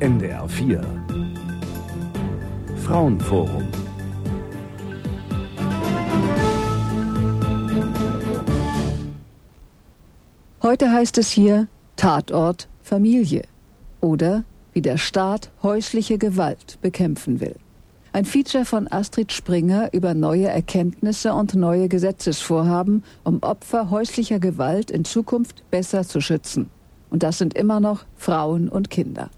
NDR 0.00 0.48
4 0.48 0.80
Frauenforum 2.76 3.66
Heute 10.62 10.92
heißt 10.92 11.18
es 11.18 11.32
hier 11.32 11.66
Tatort 11.96 12.68
Familie 12.80 13.42
oder 14.00 14.44
wie 14.72 14.82
der 14.82 14.98
Staat 14.98 15.50
häusliche 15.64 16.16
Gewalt 16.16 16.78
bekämpfen 16.80 17.40
will. 17.40 17.56
Ein 18.12 18.24
Feature 18.24 18.64
von 18.64 18.86
Astrid 18.88 19.32
Springer 19.32 19.92
über 19.92 20.14
neue 20.14 20.46
Erkenntnisse 20.46 21.34
und 21.34 21.56
neue 21.56 21.88
Gesetzesvorhaben, 21.88 23.02
um 23.24 23.42
Opfer 23.42 23.90
häuslicher 23.90 24.38
Gewalt 24.38 24.92
in 24.92 25.04
Zukunft 25.04 25.68
besser 25.72 26.04
zu 26.04 26.20
schützen. 26.20 26.70
Und 27.10 27.24
das 27.24 27.38
sind 27.38 27.54
immer 27.54 27.80
noch 27.80 28.04
Frauen 28.16 28.68
und 28.68 28.90
Kinder. 28.90 29.30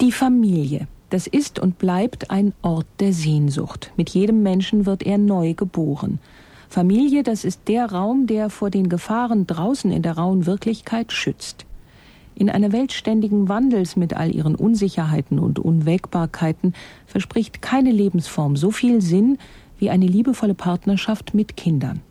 Die 0.00 0.12
Familie. 0.12 0.86
Das 1.10 1.26
ist 1.26 1.58
und 1.58 1.78
bleibt 1.78 2.30
ein 2.30 2.54
Ort 2.62 2.86
der 3.00 3.12
Sehnsucht. 3.12 3.90
Mit 3.96 4.10
jedem 4.10 4.44
Menschen 4.44 4.86
wird 4.86 5.02
er 5.02 5.18
neu 5.18 5.54
geboren. 5.54 6.20
Familie, 6.68 7.24
das 7.24 7.44
ist 7.44 7.62
der 7.66 7.90
Raum, 7.90 8.28
der 8.28 8.48
vor 8.48 8.70
den 8.70 8.88
Gefahren 8.88 9.48
draußen 9.48 9.90
in 9.90 10.02
der 10.02 10.16
rauen 10.16 10.46
Wirklichkeit 10.46 11.10
schützt. 11.10 11.66
In 12.36 12.48
einer 12.48 12.70
Welt 12.70 12.92
ständigen 12.92 13.48
Wandels 13.48 13.96
mit 13.96 14.14
all 14.14 14.32
ihren 14.32 14.54
Unsicherheiten 14.54 15.40
und 15.40 15.58
Unwägbarkeiten 15.58 16.74
verspricht 17.06 17.60
keine 17.60 17.90
Lebensform 17.90 18.54
so 18.54 18.70
viel 18.70 19.00
Sinn 19.00 19.36
wie 19.80 19.90
eine 19.90 20.06
liebevolle 20.06 20.54
Partnerschaft 20.54 21.34
mit 21.34 21.56
Kindern. 21.56 22.02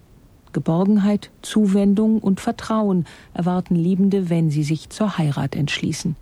Geborgenheit, 0.51 1.31
Zuwendung 1.41 2.19
und 2.19 2.41
Vertrauen 2.41 3.05
erwarten 3.33 3.75
Liebende, 3.75 4.29
wenn 4.29 4.49
sie 4.49 4.63
sich 4.63 4.89
zur 4.89 5.17
Heirat 5.17 5.55
entschließen. 5.55 6.17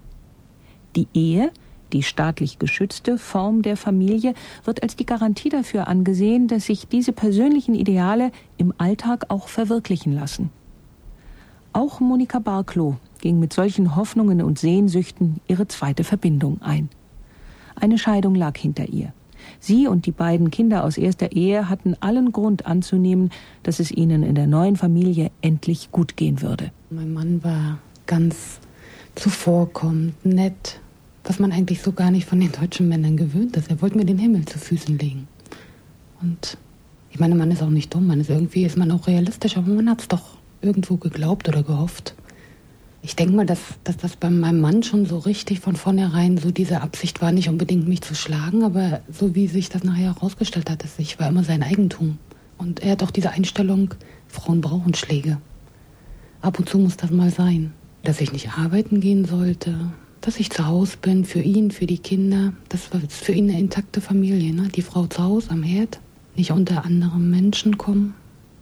Die 0.96 1.08
Ehe, 1.14 1.52
die 1.94 2.04
staatlich 2.04 2.60
geschützte 2.60 3.18
Form 3.18 3.62
der 3.62 3.78
Familie, 3.78 4.34
wird 4.64 4.84
als 4.84 4.96
die 4.96 5.06
Garantie 5.06 5.50
dafür 5.50 5.88
angesehen, 5.88 6.48
dass 6.48 6.66
sich 6.66 6.88
diese 6.88 7.14
persönlichen 7.14 7.76
Ideale 7.76 8.32
im 8.58 8.74
Alltag 8.78 9.26
auch 9.30 9.48
verwirklichen 9.48 10.14
lassen. 10.14 10.50
Auch 11.74 12.00
Monika 12.00 12.40
Barklow 12.40 12.96
ging 13.20 13.40
mit 13.40 13.52
solchen 13.54 13.96
Hoffnungen 13.96 14.42
und 14.42 14.60
Sehnsüchten 14.60 15.42
ihre 15.48 15.68
zweite 15.68 16.04
Verbindung 16.04 16.62
ein. 16.62 16.90
Eine 17.76 17.98
Scheidung 17.98 18.36
lag 18.36 18.58
hinter 18.58 18.88
ihr. 18.88 19.14
Sie 19.60 19.88
und 19.88 20.06
die 20.06 20.12
beiden 20.12 20.50
Kinder 20.52 20.86
aus 20.86 20.98
erster 20.98 21.34
Ehe 21.34 21.70
hatten 21.70 21.96
allen 22.00 22.32
Grund 22.32 22.66
anzunehmen, 22.66 23.30
dass 23.64 23.80
es 23.80 23.92
ihnen 23.92 24.24
in 24.24 24.36
der 24.36 24.48
neuen 24.48 24.76
Familie 24.76 25.32
endlich 25.42 25.92
gut 25.92 26.16
gehen 26.16 26.42
würde. 26.42 26.72
Mein 26.90 27.14
Mann 27.14 27.44
war 27.44 27.80
ganz 28.06 28.60
zuvorkommend, 29.16 30.26
nett, 30.26 30.80
was 31.26 31.40
man 31.40 31.52
eigentlich 31.52 31.82
so 31.82 31.92
gar 31.92 32.12
nicht 32.12 32.28
von 32.28 32.40
den 32.40 32.52
deutschen 32.52 32.88
Männern 32.88 33.18
gewöhnt 33.18 33.58
ist. 33.58 33.70
Er 33.70 33.82
wollte 33.82 33.98
mir 33.98 34.06
den 34.06 34.20
Himmel 34.20 34.46
zu 34.46 34.60
Füßen 34.60 34.98
legen. 34.98 35.28
Und 36.22 36.58
ich 37.12 37.20
meine, 37.20 37.36
man 37.36 37.52
ist 37.52 37.64
auch 37.64 37.70
nicht 37.70 37.94
dumm, 37.94 38.08
man 38.08 38.22
ist 38.22 38.30
irgendwie 38.30 38.66
ist 38.66 38.78
man 38.78 38.92
auch 38.92 39.08
realistisch, 39.08 39.58
aber 39.58 39.70
man 39.70 39.90
hat 39.90 40.02
es 40.02 40.08
doch 40.08 40.38
irgendwo 40.62 40.98
geglaubt 40.98 41.48
oder 41.48 41.64
gehofft. 41.64 42.16
Ich 43.02 43.16
denke 43.16 43.36
mal, 43.36 43.46
dass, 43.46 43.60
dass 43.84 43.98
das 43.98 44.16
bei 44.16 44.30
meinem 44.30 44.62
Mann 44.62 44.82
schon 44.82 45.06
so 45.06 45.20
richtig 45.20 45.60
von 45.60 45.76
vornherein 45.76 46.38
so 46.38 46.50
diese 46.50 46.82
Absicht 46.82 47.22
war, 47.22 47.32
nicht 47.32 47.50
unbedingt 47.50 47.88
mich 47.88 48.02
zu 48.02 48.16
schlagen, 48.16 48.64
aber 48.64 49.02
so 49.12 49.36
wie 49.36 49.48
sich 49.48 49.70
das 49.70 49.84
nachher 49.84 50.16
herausgestellt 50.16 50.70
hat, 50.70 50.84
ich 50.98 51.20
war 51.20 51.30
immer 51.30 51.44
sein 51.44 51.62
Eigentum. 51.62 52.18
Und 52.58 52.82
er 52.82 52.94
hat 52.94 53.04
auch 53.04 53.12
diese 53.12 53.32
Einstellung, 53.32 53.94
Frauen 54.28 54.62
brauchen 54.62 54.96
Schläge. 54.96 55.38
Ab 56.42 56.58
und 56.60 56.68
zu 56.68 56.80
muss 56.80 56.98
das 56.98 57.12
mal 57.12 57.30
sein. 57.30 57.74
Dass 58.04 58.22
ich 58.22 58.32
nicht 58.32 58.58
arbeiten 58.58 59.02
gehen 59.02 59.26
sollte, 59.26 59.92
dass 60.26 60.40
ich 60.40 60.50
zu 60.50 60.66
Hause 60.66 60.98
bin 61.00 61.24
für 61.24 61.42
ihn, 61.42 61.70
für 61.70 61.86
die 61.86 62.00
Kinder. 62.00 62.54
Das 62.70 62.92
war 62.92 63.00
für 63.08 63.32
ihn 63.32 63.48
eine 63.48 63.60
intakte 63.60 64.02
Familie. 64.02 64.54
Ne? 64.54 64.70
Die 64.70 64.82
Frau 64.82 65.06
zu 65.06 65.22
Hause 65.22 65.52
am 65.52 65.62
Herd, 65.62 66.00
nicht 66.36 66.52
unter 66.52 66.84
anderem 66.84 67.30
Menschen 67.30 67.78
kommen. 67.78 68.16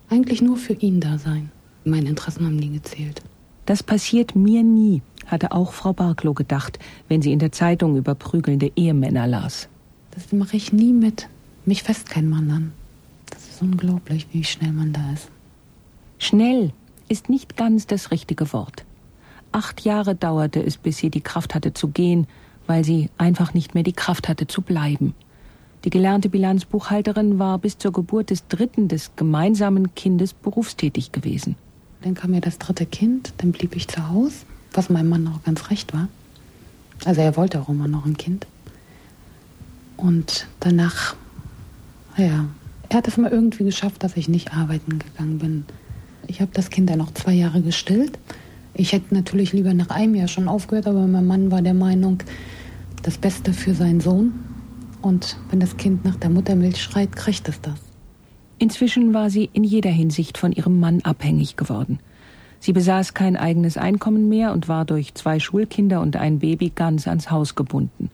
Eigentlich 0.10 0.42
nur 0.42 0.58
für 0.58 0.74
ihn 0.74 1.00
da 1.00 1.18
sein. 1.18 1.52
Meine 1.86 2.10
Interessen 2.10 2.46
haben 2.46 2.58
nie 2.58 2.70
gezählt. 2.70 3.22
Das 3.66 3.82
passiert 3.82 4.36
mir 4.36 4.62
nie, 4.62 5.02
hatte 5.26 5.54
auch 5.54 5.72
Frau 5.72 5.94
Barklow 5.94 6.34
gedacht, 6.34 6.80
wenn 7.08 7.22
sie 7.22 7.32
in 7.32 7.40
der 7.40 7.54
Zeitung 7.54 7.96
über 7.96 8.14
prügelnde 8.14 8.74
Ehemänner 8.76 9.26
las. 9.26 9.70
Das 10.12 10.34
mache 10.34 10.58
ich 10.58 10.74
nie 10.74 10.92
mit. 10.92 11.30
Mich 11.66 11.84
fest 11.84 12.10
kein 12.10 12.30
Mann 12.30 12.52
an. 12.52 12.74
Das 13.30 13.48
ist 13.48 13.62
unglaublich, 13.62 14.28
wie 14.34 14.44
schnell 14.44 14.74
man 14.74 14.92
da 14.92 15.14
ist. 15.14 15.30
Schnell 16.20 16.74
ist 17.08 17.30
nicht 17.30 17.56
ganz 17.56 17.88
das 17.88 18.12
richtige 18.12 18.52
Wort. 18.52 18.84
Acht 19.54 19.82
Jahre 19.82 20.16
dauerte 20.16 20.62
es, 20.62 20.78
bis 20.78 20.98
sie 20.98 21.12
die 21.12 21.22
Kraft 21.22 21.54
hatte 21.54 21.74
zu 21.74 21.88
gehen, 21.88 22.28
weil 22.66 22.84
sie 22.84 23.10
einfach 23.20 23.54
nicht 23.54 23.76
mehr 23.76 23.84
die 23.84 23.94
Kraft 23.94 24.28
hatte 24.28 24.48
zu 24.48 24.62
bleiben. 24.62 25.14
Die 25.86 25.92
gelernte 25.92 26.28
Bilanzbuchhalterin 26.28 27.38
war 27.38 27.60
bis 27.60 27.78
zur 27.78 27.92
Geburt 27.92 28.32
des 28.32 28.48
dritten 28.48 28.88
des 28.88 29.12
gemeinsamen 29.16 29.94
Kindes 29.94 30.34
berufstätig 30.34 31.12
gewesen. 31.12 31.56
Dann 32.02 32.16
kam 32.16 32.34
ja 32.34 32.40
das 32.40 32.58
dritte 32.58 32.88
Kind, 32.88 33.34
dann 33.38 33.52
blieb 33.52 33.76
ich 33.76 33.88
zu 33.88 34.10
Hause, 34.10 34.38
was 34.74 34.90
meinem 34.90 35.10
Mann 35.10 35.28
auch 35.28 35.44
ganz 35.44 35.70
recht 35.70 35.94
war. 35.94 36.08
Also 37.06 37.22
er 37.22 37.38
wollte 37.38 37.62
auch 37.62 37.70
immer 37.70 37.88
noch 37.88 38.06
ein 38.06 38.18
Kind. 38.18 38.48
Und 39.98 40.48
danach, 40.62 41.16
ja, 42.18 42.46
er 42.90 42.98
hat 42.98 43.08
es 43.08 43.18
mal 43.18 43.32
irgendwie 43.32 43.66
geschafft, 43.66 44.04
dass 44.04 44.18
ich 44.18 44.28
nicht 44.28 44.54
arbeiten 44.54 44.98
gegangen 44.98 45.38
bin. 45.38 45.66
Ich 46.26 46.42
habe 46.42 46.52
das 46.54 46.72
Kind 46.72 46.90
dann 46.90 46.98
noch 46.98 47.14
zwei 47.14 47.34
Jahre 47.34 47.62
gestillt. 47.62 48.18
Ich 48.76 48.92
hätte 48.92 49.14
natürlich 49.14 49.54
lieber 49.54 49.74
nach 49.74 49.90
einem 49.90 50.16
Jahr 50.16 50.28
schon 50.28 50.48
aufgehört, 50.48 50.88
aber 50.88 51.06
mein 51.06 51.28
Mann 51.28 51.52
war 51.52 51.62
der 51.62 51.76
Meinung, 51.76 52.20
das 53.04 53.18
Beste 53.18 53.54
für 53.54 53.76
seinen 53.76 54.00
Sohn. 54.00 54.34
Und 55.02 55.38
wenn 55.50 55.60
das 55.60 55.78
Kind 55.78 56.06
nach 56.06 56.16
der 56.16 56.30
Muttermilch 56.30 56.82
schreit, 56.82 57.16
kriegt 57.16 57.48
es 57.50 57.62
das. 57.62 57.76
Inzwischen 58.58 59.14
war 59.14 59.30
sie 59.30 59.50
in 59.54 59.64
jeder 59.64 59.90
Hinsicht 59.90 60.38
von 60.38 60.52
ihrem 60.52 60.80
Mann 60.80 61.02
abhängig 61.02 61.58
geworden. 61.58 62.00
Sie 62.60 62.72
besaß 62.72 63.14
kein 63.14 63.36
eigenes 63.36 63.76
Einkommen 63.78 64.30
mehr 64.30 64.54
und 64.54 64.70
war 64.70 64.86
durch 64.86 65.14
zwei 65.16 65.40
Schulkinder 65.40 66.00
und 66.00 66.16
ein 66.16 66.40
Baby 66.40 66.72
ganz 66.74 67.08
ans 67.08 67.30
Haus 67.30 67.56
gebunden. 67.56 68.10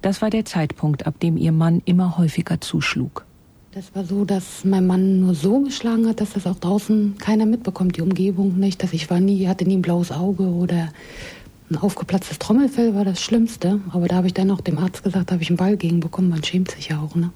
Das 0.00 0.22
war 0.22 0.30
der 0.30 0.44
Zeitpunkt, 0.44 1.06
ab 1.06 1.18
dem 1.18 1.36
ihr 1.36 1.52
Mann 1.52 1.82
immer 1.84 2.16
häufiger 2.16 2.60
zuschlug. 2.60 3.26
Das 3.74 3.94
war 3.94 4.04
so, 4.04 4.26
dass 4.26 4.64
mein 4.64 4.86
Mann 4.86 5.20
nur 5.20 5.34
so 5.34 5.60
geschlagen 5.60 6.06
hat, 6.06 6.20
dass 6.20 6.34
das 6.34 6.46
auch 6.46 6.58
draußen 6.58 7.16
keiner 7.18 7.46
mitbekommt, 7.46 7.96
die 7.96 8.02
Umgebung 8.02 8.58
nicht. 8.58 8.82
Dass 8.82 8.92
ich 8.92 9.08
war 9.08 9.18
nie, 9.18 9.48
hatte 9.48 9.64
nie 9.64 9.78
ein 9.78 9.82
blaues 9.82 10.12
Auge 10.12 10.44
oder 10.44 10.90
ein 11.70 11.76
aufgeplatztes 11.76 12.38
Trommelfell 12.38 12.94
war 12.94 13.06
das 13.06 13.22
Schlimmste. 13.22 13.80
Aber 13.90 14.08
da 14.08 14.16
habe 14.16 14.26
ich 14.26 14.34
dann 14.34 14.50
auch 14.50 14.60
dem 14.60 14.76
Arzt 14.76 15.02
gesagt, 15.02 15.30
da 15.30 15.34
habe 15.34 15.42
ich 15.42 15.48
einen 15.48 15.56
Ball 15.56 15.78
gegen 15.78 16.00
bekommen. 16.00 16.28
Man 16.28 16.44
schämt 16.44 16.70
sich 16.70 16.88
ja 16.88 17.00
auch, 17.00 17.14
ne? 17.14 17.30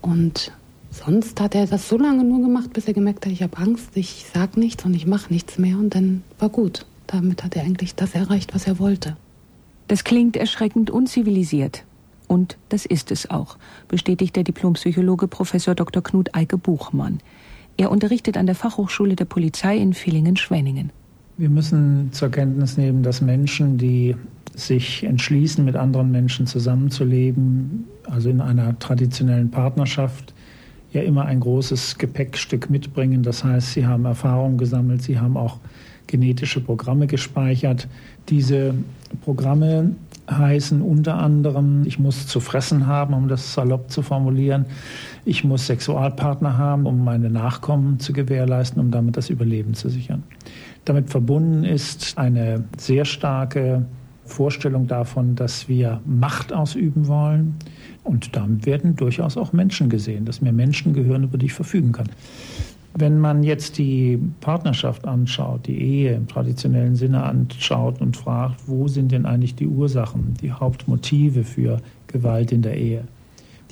Und 0.00 0.52
Sonst 0.94 1.40
hat 1.40 1.56
er 1.56 1.66
das 1.66 1.88
so 1.88 1.98
lange 1.98 2.22
nur 2.22 2.40
gemacht, 2.40 2.72
bis 2.72 2.86
er 2.86 2.94
gemerkt 2.94 3.26
hat, 3.26 3.32
ich 3.32 3.42
habe 3.42 3.58
Angst, 3.58 3.96
ich 3.96 4.26
sag 4.32 4.56
nichts 4.56 4.84
und 4.84 4.94
ich 4.94 5.06
mache 5.06 5.32
nichts 5.32 5.58
mehr 5.58 5.76
und 5.76 5.92
dann 5.92 6.22
war 6.38 6.48
gut. 6.48 6.86
Damit 7.08 7.42
hat 7.42 7.56
er 7.56 7.64
eigentlich 7.64 7.96
das 7.96 8.14
erreicht, 8.14 8.54
was 8.54 8.68
er 8.68 8.78
wollte. 8.78 9.16
Das 9.88 10.04
klingt 10.04 10.36
erschreckend 10.36 10.90
unzivilisiert. 10.90 11.82
Und 12.26 12.56
das 12.68 12.86
ist 12.86 13.10
es 13.10 13.30
auch, 13.30 13.58
bestätigt 13.88 14.36
der 14.36 14.44
Diplompsychologe 14.44 15.28
Professor 15.28 15.74
Dr. 15.74 16.02
Knut 16.02 16.34
Eike 16.34 16.58
Buchmann. 16.58 17.20
Er 17.76 17.90
unterrichtet 17.90 18.36
an 18.36 18.46
der 18.46 18.54
Fachhochschule 18.54 19.16
der 19.16 19.24
Polizei 19.24 19.76
in 19.76 19.92
Villingen-Schwenningen. 19.92 20.90
Wir 21.36 21.50
müssen 21.50 22.12
zur 22.12 22.30
Kenntnis 22.30 22.76
nehmen, 22.76 23.02
dass 23.02 23.20
Menschen, 23.20 23.76
die 23.76 24.14
sich 24.54 25.02
entschließen, 25.02 25.64
mit 25.64 25.74
anderen 25.74 26.12
Menschen 26.12 26.46
zusammenzuleben, 26.46 27.86
also 28.04 28.30
in 28.30 28.40
einer 28.40 28.78
traditionellen 28.78 29.50
Partnerschaft, 29.50 30.32
ja 30.92 31.02
immer 31.02 31.24
ein 31.24 31.40
großes 31.40 31.98
Gepäckstück 31.98 32.70
mitbringen. 32.70 33.24
Das 33.24 33.42
heißt, 33.42 33.72
sie 33.72 33.84
haben 33.84 34.04
Erfahrungen 34.04 34.58
gesammelt, 34.58 35.02
sie 35.02 35.18
haben 35.18 35.36
auch 35.36 35.58
genetische 36.06 36.60
Programme 36.60 37.08
gespeichert. 37.08 37.88
Diese 38.28 38.74
Programme 39.22 39.96
heißen 40.30 40.80
unter 40.80 41.18
anderem, 41.18 41.84
ich 41.84 41.98
muss 41.98 42.26
zu 42.26 42.40
fressen 42.40 42.86
haben, 42.86 43.14
um 43.14 43.28
das 43.28 43.54
salopp 43.54 43.90
zu 43.90 44.02
formulieren. 44.02 44.66
Ich 45.24 45.44
muss 45.44 45.66
Sexualpartner 45.66 46.56
haben, 46.56 46.86
um 46.86 47.04
meine 47.04 47.30
Nachkommen 47.30 47.98
zu 47.98 48.12
gewährleisten, 48.12 48.80
um 48.80 48.90
damit 48.90 49.16
das 49.16 49.30
Überleben 49.30 49.74
zu 49.74 49.88
sichern. 49.88 50.22
Damit 50.84 51.10
verbunden 51.10 51.64
ist 51.64 52.16
eine 52.18 52.64
sehr 52.76 53.04
starke 53.04 53.84
Vorstellung 54.24 54.86
davon, 54.86 55.34
dass 55.34 55.68
wir 55.68 56.00
Macht 56.06 56.52
ausüben 56.52 57.06
wollen. 57.08 57.56
Und 58.02 58.36
damit 58.36 58.66
werden 58.66 58.96
durchaus 58.96 59.36
auch 59.36 59.52
Menschen 59.52 59.88
gesehen, 59.88 60.24
dass 60.24 60.40
mir 60.40 60.52
Menschen 60.52 60.92
gehören, 60.92 61.24
über 61.24 61.38
die 61.38 61.46
ich 61.46 61.52
verfügen 61.54 61.92
kann. 61.92 62.08
Wenn 62.96 63.18
man 63.18 63.42
jetzt 63.42 63.78
die 63.78 64.20
Partnerschaft 64.40 65.04
anschaut, 65.04 65.66
die 65.66 65.80
Ehe 65.80 66.14
im 66.14 66.28
traditionellen 66.28 66.94
Sinne 66.94 67.24
anschaut 67.24 68.00
und 68.00 68.16
fragt, 68.16 68.68
wo 68.68 68.86
sind 68.86 69.10
denn 69.10 69.26
eigentlich 69.26 69.56
die 69.56 69.66
Ursachen, 69.66 70.34
die 70.40 70.52
Hauptmotive 70.52 71.42
für 71.42 71.78
Gewalt 72.06 72.52
in 72.52 72.62
der 72.62 72.76
Ehe? 72.76 73.04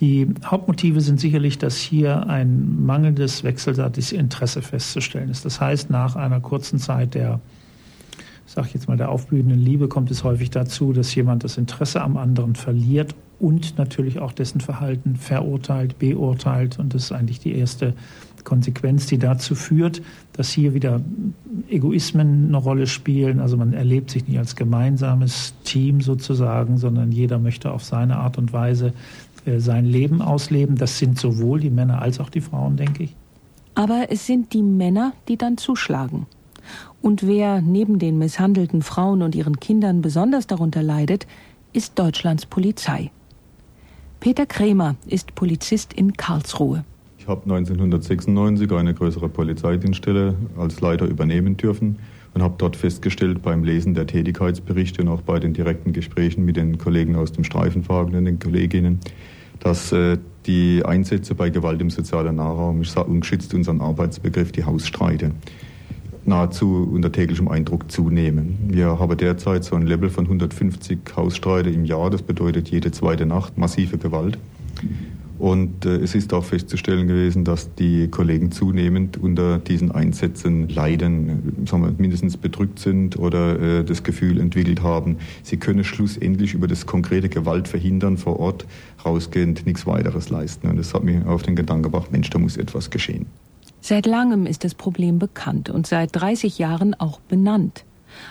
Die 0.00 0.26
Hauptmotive 0.44 1.00
sind 1.00 1.20
sicherlich, 1.20 1.58
dass 1.58 1.76
hier 1.76 2.26
ein 2.26 2.84
mangelndes 2.84 3.44
wechselseitiges 3.44 4.10
Interesse 4.10 4.60
festzustellen 4.60 5.28
ist. 5.28 5.44
Das 5.44 5.60
heißt, 5.60 5.90
nach 5.90 6.16
einer 6.16 6.40
kurzen 6.40 6.80
Zeit 6.80 7.14
der 7.14 7.40
sage 8.44 8.68
ich 8.68 8.74
jetzt 8.74 8.88
mal, 8.88 8.96
der 8.96 9.10
aufblühenden 9.10 9.58
Liebe 9.58 9.88
kommt 9.88 10.10
es 10.10 10.24
häufig 10.24 10.50
dazu, 10.50 10.92
dass 10.92 11.14
jemand 11.14 11.44
das 11.44 11.56
Interesse 11.56 12.02
am 12.02 12.16
anderen 12.16 12.54
verliert 12.54 13.14
und 13.38 13.78
natürlich 13.78 14.18
auch 14.20 14.32
dessen 14.32 14.60
Verhalten 14.60 15.16
verurteilt, 15.16 15.98
beurteilt. 15.98 16.78
Und 16.78 16.94
das 16.94 17.04
ist 17.04 17.12
eigentlich 17.12 17.40
die 17.40 17.54
erste 17.54 17.94
Konsequenz, 18.44 19.06
die 19.06 19.18
dazu 19.18 19.54
führt, 19.54 20.02
dass 20.32 20.50
hier 20.50 20.74
wieder 20.74 21.00
Egoismen 21.68 22.48
eine 22.48 22.56
Rolle 22.56 22.86
spielen. 22.86 23.40
Also 23.40 23.56
man 23.56 23.72
erlebt 23.72 24.10
sich 24.10 24.26
nicht 24.26 24.38
als 24.38 24.56
gemeinsames 24.56 25.54
Team 25.64 26.00
sozusagen, 26.00 26.78
sondern 26.78 27.12
jeder 27.12 27.38
möchte 27.38 27.72
auf 27.72 27.84
seine 27.84 28.16
Art 28.18 28.38
und 28.38 28.52
Weise 28.52 28.92
äh, 29.44 29.58
sein 29.58 29.84
Leben 29.84 30.22
ausleben. 30.22 30.76
Das 30.76 30.98
sind 30.98 31.18
sowohl 31.18 31.60
die 31.60 31.70
Männer 31.70 32.02
als 32.02 32.20
auch 32.20 32.30
die 32.30 32.40
Frauen, 32.40 32.76
denke 32.76 33.04
ich. 33.04 33.16
Aber 33.74 34.06
es 34.10 34.26
sind 34.26 34.52
die 34.52 34.62
Männer, 34.62 35.12
die 35.28 35.36
dann 35.36 35.56
zuschlagen. 35.56 36.26
Und 37.00 37.26
wer 37.26 37.60
neben 37.60 37.98
den 37.98 38.18
misshandelten 38.18 38.82
Frauen 38.82 39.22
und 39.22 39.34
ihren 39.34 39.58
Kindern 39.58 40.02
besonders 40.02 40.46
darunter 40.46 40.82
leidet, 40.82 41.26
ist 41.72 41.98
Deutschlands 41.98 42.46
Polizei. 42.46 43.10
Peter 44.20 44.46
Krämer 44.46 44.94
ist 45.06 45.34
Polizist 45.34 45.92
in 45.92 46.12
Karlsruhe. 46.12 46.84
Ich 47.22 47.28
habe 47.28 47.42
1996 47.42 48.72
eine 48.72 48.94
größere 48.94 49.28
Polizeidienststelle 49.28 50.34
als 50.58 50.80
Leiter 50.80 51.06
übernehmen 51.06 51.56
dürfen 51.56 52.00
und 52.34 52.42
habe 52.42 52.56
dort 52.58 52.74
festgestellt 52.74 53.42
beim 53.42 53.62
Lesen 53.62 53.94
der 53.94 54.08
Tätigkeitsberichte 54.08 55.02
und 55.02 55.08
auch 55.08 55.22
bei 55.22 55.38
den 55.38 55.52
direkten 55.52 55.92
Gesprächen 55.92 56.44
mit 56.44 56.56
den 56.56 56.78
Kollegen 56.78 57.14
aus 57.14 57.30
dem 57.30 57.44
Streifenwagen 57.44 58.24
den 58.24 58.40
Kolleginnen, 58.40 58.98
dass 59.60 59.92
äh, 59.92 60.18
die 60.46 60.84
Einsätze 60.84 61.36
bei 61.36 61.48
Gewalt 61.50 61.80
im 61.80 61.90
sozialen 61.90 62.34
Nahraum, 62.34 62.82
ich 62.82 62.96
umgeschützt 62.96 63.54
unseren 63.54 63.80
Arbeitsbegriff, 63.80 64.50
die 64.50 64.64
Hausstreite, 64.64 65.30
nahezu 66.24 66.90
unter 66.92 67.12
täglichem 67.12 67.46
Eindruck 67.46 67.88
zunehmen. 67.88 68.58
Wir 68.66 68.98
haben 68.98 69.16
derzeit 69.16 69.62
so 69.62 69.76
ein 69.76 69.86
Level 69.86 70.10
von 70.10 70.24
150 70.24 70.98
Hausstreite 71.14 71.70
im 71.70 71.84
Jahr, 71.84 72.10
das 72.10 72.22
bedeutet 72.22 72.70
jede 72.70 72.90
zweite 72.90 73.26
Nacht 73.26 73.56
massive 73.56 73.96
Gewalt. 73.96 74.38
Und 75.42 75.86
äh, 75.86 75.96
es 75.96 76.14
ist 76.14 76.32
auch 76.34 76.44
festzustellen 76.44 77.08
gewesen, 77.08 77.42
dass 77.42 77.74
die 77.74 78.06
Kollegen 78.06 78.52
zunehmend 78.52 79.16
unter 79.16 79.58
diesen 79.58 79.90
Einsätzen 79.90 80.68
leiden, 80.68 81.64
äh, 81.64 81.68
sagen 81.68 81.82
wir, 81.82 81.92
mindestens 81.98 82.36
bedrückt 82.36 82.78
sind 82.78 83.18
oder 83.18 83.60
äh, 83.60 83.84
das 83.84 84.04
Gefühl 84.04 84.38
entwickelt 84.38 84.84
haben, 84.84 85.16
sie 85.42 85.56
können 85.56 85.82
schlussendlich 85.82 86.54
über 86.54 86.68
das 86.68 86.86
konkrete 86.86 87.28
Gewaltverhindern 87.28 88.18
vor 88.18 88.38
Ort 88.38 88.66
rausgehend 89.04 89.66
nichts 89.66 89.84
weiteres 89.84 90.30
leisten. 90.30 90.68
Und 90.68 90.76
das 90.76 90.94
hat 90.94 91.02
mich 91.02 91.26
auf 91.26 91.42
den 91.42 91.56
Gedanken 91.56 91.82
gebracht, 91.82 92.12
Mensch, 92.12 92.30
da 92.30 92.38
muss 92.38 92.56
etwas 92.56 92.90
geschehen. 92.90 93.26
Seit 93.80 94.06
langem 94.06 94.46
ist 94.46 94.62
das 94.62 94.76
Problem 94.76 95.18
bekannt 95.18 95.70
und 95.70 95.88
seit 95.88 96.10
30 96.14 96.60
Jahren 96.60 96.94
auch 96.94 97.18
benannt. 97.18 97.84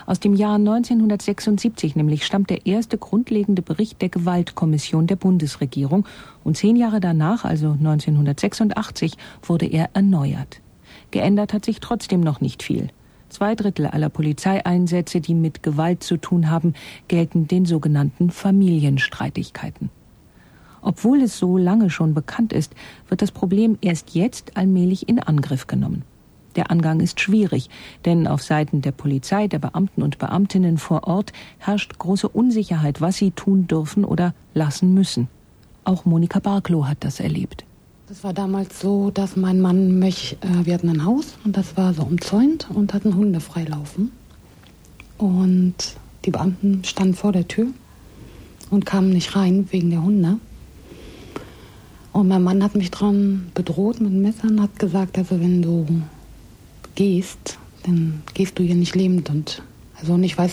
Aus 0.06 0.20
dem 0.20 0.34
Jahr 0.34 0.56
1976 0.56 1.96
nämlich 1.96 2.24
stammt 2.24 2.50
der 2.50 2.66
erste 2.66 2.98
grundlegende 2.98 3.62
Bericht 3.62 4.02
der 4.02 4.08
Gewaltkommission 4.08 5.06
der 5.06 5.16
Bundesregierung 5.16 6.06
und 6.44 6.56
zehn 6.56 6.76
Jahre 6.76 7.00
danach, 7.00 7.44
also 7.44 7.72
1986, 7.72 9.14
wurde 9.42 9.66
er 9.66 9.90
erneuert. 9.94 10.60
Geändert 11.10 11.52
hat 11.52 11.64
sich 11.64 11.80
trotzdem 11.80 12.20
noch 12.20 12.40
nicht 12.40 12.62
viel. 12.62 12.88
Zwei 13.28 13.54
Drittel 13.54 13.86
aller 13.86 14.10
Polizeieinsätze, 14.10 15.20
die 15.20 15.34
mit 15.34 15.62
Gewalt 15.62 16.02
zu 16.02 16.18
tun 16.18 16.50
haben, 16.50 16.74
gelten 17.08 17.48
den 17.48 17.64
sogenannten 17.64 18.30
Familienstreitigkeiten. 18.30 19.88
Obwohl 20.82 21.22
es 21.22 21.38
so 21.38 21.56
lange 21.56 21.88
schon 21.88 22.12
bekannt 22.12 22.52
ist, 22.52 22.74
wird 23.08 23.22
das 23.22 23.30
Problem 23.30 23.78
erst 23.80 24.14
jetzt 24.14 24.56
allmählich 24.56 25.08
in 25.08 25.20
Angriff 25.20 25.66
genommen. 25.66 26.04
Der 26.56 26.70
Angang 26.70 27.00
ist 27.00 27.20
schwierig, 27.20 27.70
denn 28.04 28.26
auf 28.26 28.42
Seiten 28.42 28.82
der 28.82 28.92
Polizei, 28.92 29.48
der 29.48 29.58
Beamten 29.58 30.02
und 30.02 30.18
Beamtinnen 30.18 30.78
vor 30.78 31.04
Ort 31.06 31.32
herrscht 31.58 31.98
große 31.98 32.28
Unsicherheit, 32.28 33.00
was 33.00 33.16
sie 33.16 33.30
tun 33.30 33.66
dürfen 33.66 34.04
oder 34.04 34.34
lassen 34.54 34.94
müssen. 34.94 35.28
Auch 35.84 36.04
Monika 36.04 36.38
Barklow 36.38 36.86
hat 36.86 36.98
das 37.00 37.20
erlebt. 37.20 37.64
Das 38.08 38.24
war 38.24 38.34
damals 38.34 38.78
so, 38.78 39.10
dass 39.10 39.36
mein 39.36 39.60
Mann 39.60 39.98
mich, 39.98 40.36
äh, 40.42 40.66
wir 40.66 40.74
hatten 40.74 40.90
ein 40.90 41.04
Haus 41.04 41.38
und 41.44 41.56
das 41.56 41.76
war 41.76 41.94
so 41.94 42.02
umzäunt 42.02 42.68
und 42.72 42.92
hatten 42.92 43.14
Hunde 43.16 43.40
freilaufen. 43.40 44.12
Und 45.16 45.74
die 46.24 46.30
Beamten 46.30 46.84
standen 46.84 47.14
vor 47.14 47.32
der 47.32 47.48
Tür 47.48 47.68
und 48.70 48.86
kamen 48.86 49.10
nicht 49.10 49.34
rein 49.34 49.66
wegen 49.70 49.90
der 49.90 50.02
Hunde. 50.02 50.38
Und 52.12 52.28
mein 52.28 52.42
Mann 52.42 52.62
hat 52.62 52.74
mich 52.74 52.90
dran 52.90 53.50
bedroht 53.54 54.00
mit 54.00 54.12
Messern, 54.12 54.60
hat 54.60 54.78
gesagt, 54.78 55.16
also 55.16 55.40
wenn 55.40 55.62
du 55.62 55.86
gehst, 56.94 57.58
dann 57.84 58.22
gehst 58.34 58.58
du 58.58 58.62
hier 58.62 58.74
nicht 58.74 58.94
lebend. 58.94 59.30
Und 59.30 59.62
also 59.98 60.14
und 60.14 60.24
ich 60.24 60.36
weiß, 60.36 60.52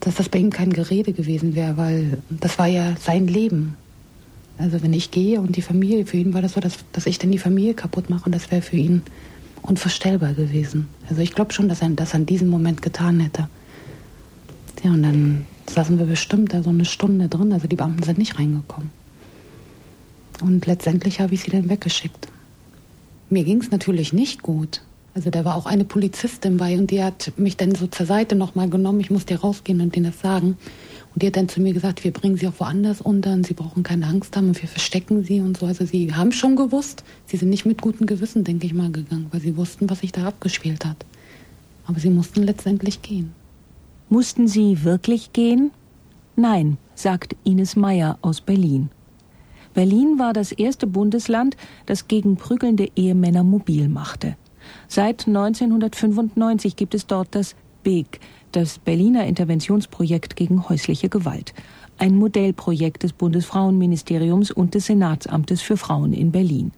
dass 0.00 0.16
das 0.16 0.28
bei 0.28 0.38
ihm 0.38 0.50
kein 0.50 0.72
Gerede 0.72 1.12
gewesen 1.12 1.54
wäre, 1.54 1.76
weil 1.76 2.18
das 2.30 2.58
war 2.58 2.66
ja 2.66 2.96
sein 3.00 3.28
Leben. 3.28 3.76
Also 4.58 4.82
wenn 4.82 4.92
ich 4.92 5.10
gehe 5.10 5.40
und 5.40 5.56
die 5.56 5.62
Familie, 5.62 6.06
für 6.06 6.16
ihn 6.16 6.34
war 6.34 6.42
das 6.42 6.52
so, 6.52 6.60
dass, 6.60 6.78
dass 6.92 7.06
ich 7.06 7.18
dann 7.18 7.30
die 7.30 7.38
Familie 7.38 7.74
kaputt 7.74 8.10
mache 8.10 8.26
und 8.26 8.32
das 8.32 8.50
wäre 8.50 8.62
für 8.62 8.76
ihn 8.76 9.02
unvorstellbar 9.62 10.34
gewesen. 10.34 10.88
Also 11.08 11.22
ich 11.22 11.34
glaube 11.34 11.52
schon, 11.52 11.68
dass 11.68 11.82
er 11.82 11.88
das 11.90 12.14
an 12.14 12.26
diesem 12.26 12.48
Moment 12.48 12.82
getan 12.82 13.20
hätte. 13.20 13.48
Ja, 14.82 14.90
und 14.90 15.02
dann 15.02 15.46
saßen 15.70 15.98
wir 15.98 16.06
bestimmt 16.06 16.52
da 16.52 16.62
so 16.62 16.70
eine 16.70 16.84
Stunde 16.84 17.28
drin, 17.28 17.52
also 17.52 17.68
die 17.68 17.76
Beamten 17.76 18.02
sind 18.02 18.18
nicht 18.18 18.38
reingekommen. 18.38 18.90
Und 20.40 20.66
letztendlich 20.66 21.20
habe 21.20 21.34
ich 21.34 21.42
sie 21.42 21.50
dann 21.50 21.68
weggeschickt. 21.68 22.28
Mir 23.30 23.44
ging 23.44 23.60
es 23.60 23.70
natürlich 23.70 24.12
nicht 24.12 24.42
gut. 24.42 24.82
Also 25.14 25.28
da 25.28 25.44
war 25.44 25.56
auch 25.56 25.66
eine 25.66 25.84
Polizistin 25.84 26.56
bei 26.56 26.78
und 26.78 26.90
die 26.90 27.02
hat 27.02 27.32
mich 27.36 27.58
dann 27.58 27.74
so 27.74 27.86
zur 27.86 28.06
Seite 28.06 28.34
nochmal 28.34 28.70
genommen. 28.70 29.00
Ich 29.00 29.10
musste 29.10 29.38
rausgehen 29.38 29.80
und 29.82 29.94
denen 29.94 30.06
das 30.06 30.20
sagen. 30.20 30.56
Und 31.12 31.22
die 31.22 31.26
hat 31.26 31.36
dann 31.36 31.50
zu 31.50 31.60
mir 31.60 31.74
gesagt, 31.74 32.02
wir 32.02 32.12
bringen 32.12 32.38
sie 32.38 32.48
auch 32.48 32.58
woanders 32.58 33.02
unter 33.02 33.34
und 33.34 33.46
sie 33.46 33.52
brauchen 33.52 33.82
keine 33.82 34.06
Angst 34.06 34.34
haben 34.36 34.48
und 34.48 34.62
wir 34.62 34.68
verstecken 34.68 35.22
sie 35.22 35.40
und 35.40 35.58
so. 35.58 35.66
Also 35.66 35.84
sie 35.84 36.14
haben 36.14 36.32
schon 36.32 36.56
gewusst, 36.56 37.04
sie 37.26 37.36
sind 37.36 37.50
nicht 37.50 37.66
mit 37.66 37.82
gutem 37.82 38.06
Gewissen, 38.06 38.44
denke 38.44 38.66
ich 38.66 38.72
mal, 38.72 38.90
gegangen, 38.90 39.26
weil 39.30 39.40
sie 39.42 39.56
wussten, 39.58 39.90
was 39.90 40.00
sich 40.00 40.12
da 40.12 40.26
abgespielt 40.26 40.86
hat. 40.86 41.04
Aber 41.86 42.00
sie 42.00 42.10
mussten 42.10 42.42
letztendlich 42.42 43.02
gehen. 43.02 43.32
Mussten 44.08 44.48
sie 44.48 44.82
wirklich 44.84 45.34
gehen? 45.34 45.72
Nein, 46.36 46.78
sagt 46.94 47.36
Ines 47.44 47.76
Meyer 47.76 48.18
aus 48.22 48.40
Berlin. 48.40 48.88
Berlin 49.74 50.18
war 50.18 50.32
das 50.32 50.52
erste 50.52 50.86
Bundesland, 50.86 51.56
das 51.84 52.08
gegen 52.08 52.36
prügelnde 52.36 52.88
Ehemänner 52.96 53.42
mobil 53.42 53.88
machte. 53.88 54.36
Seit 54.94 55.26
1995 55.26 56.76
gibt 56.76 56.94
es 56.94 57.06
dort 57.06 57.28
das 57.30 57.56
BIG, 57.82 58.20
das 58.52 58.78
Berliner 58.78 59.24
Interventionsprojekt 59.24 60.36
gegen 60.36 60.68
häusliche 60.68 61.08
Gewalt. 61.08 61.54
Ein 61.96 62.16
Modellprojekt 62.16 63.02
des 63.02 63.14
Bundesfrauenministeriums 63.14 64.50
und 64.50 64.74
des 64.74 64.84
Senatsamtes 64.84 65.62
für 65.62 65.78
Frauen 65.78 66.12
in 66.12 66.30
Berlin. 66.30 66.72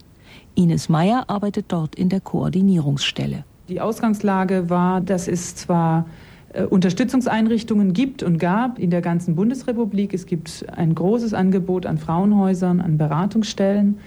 Ines 0.54 0.88
Meyer 0.88 1.24
arbeitet 1.26 1.64
dort 1.66 1.96
in 1.96 2.08
der 2.08 2.20
Koordinierungsstelle. 2.20 3.42
Die 3.68 3.80
Ausgangslage 3.80 4.70
war, 4.70 5.00
dass 5.00 5.26
es 5.26 5.56
zwar 5.56 6.06
äh, 6.52 6.62
Unterstützungseinrichtungen 6.62 7.94
gibt 7.94 8.22
und 8.22 8.38
gab 8.38 8.78
in 8.78 8.90
der 8.90 9.00
ganzen 9.00 9.34
Bundesrepublik. 9.34 10.14
Es 10.14 10.26
gibt 10.26 10.64
ein 10.70 10.94
großes 10.94 11.34
Angebot 11.34 11.84
an 11.84 11.98
Frauenhäusern, 11.98 12.80
an 12.80 12.96
Beratungsstellen. 12.96 13.98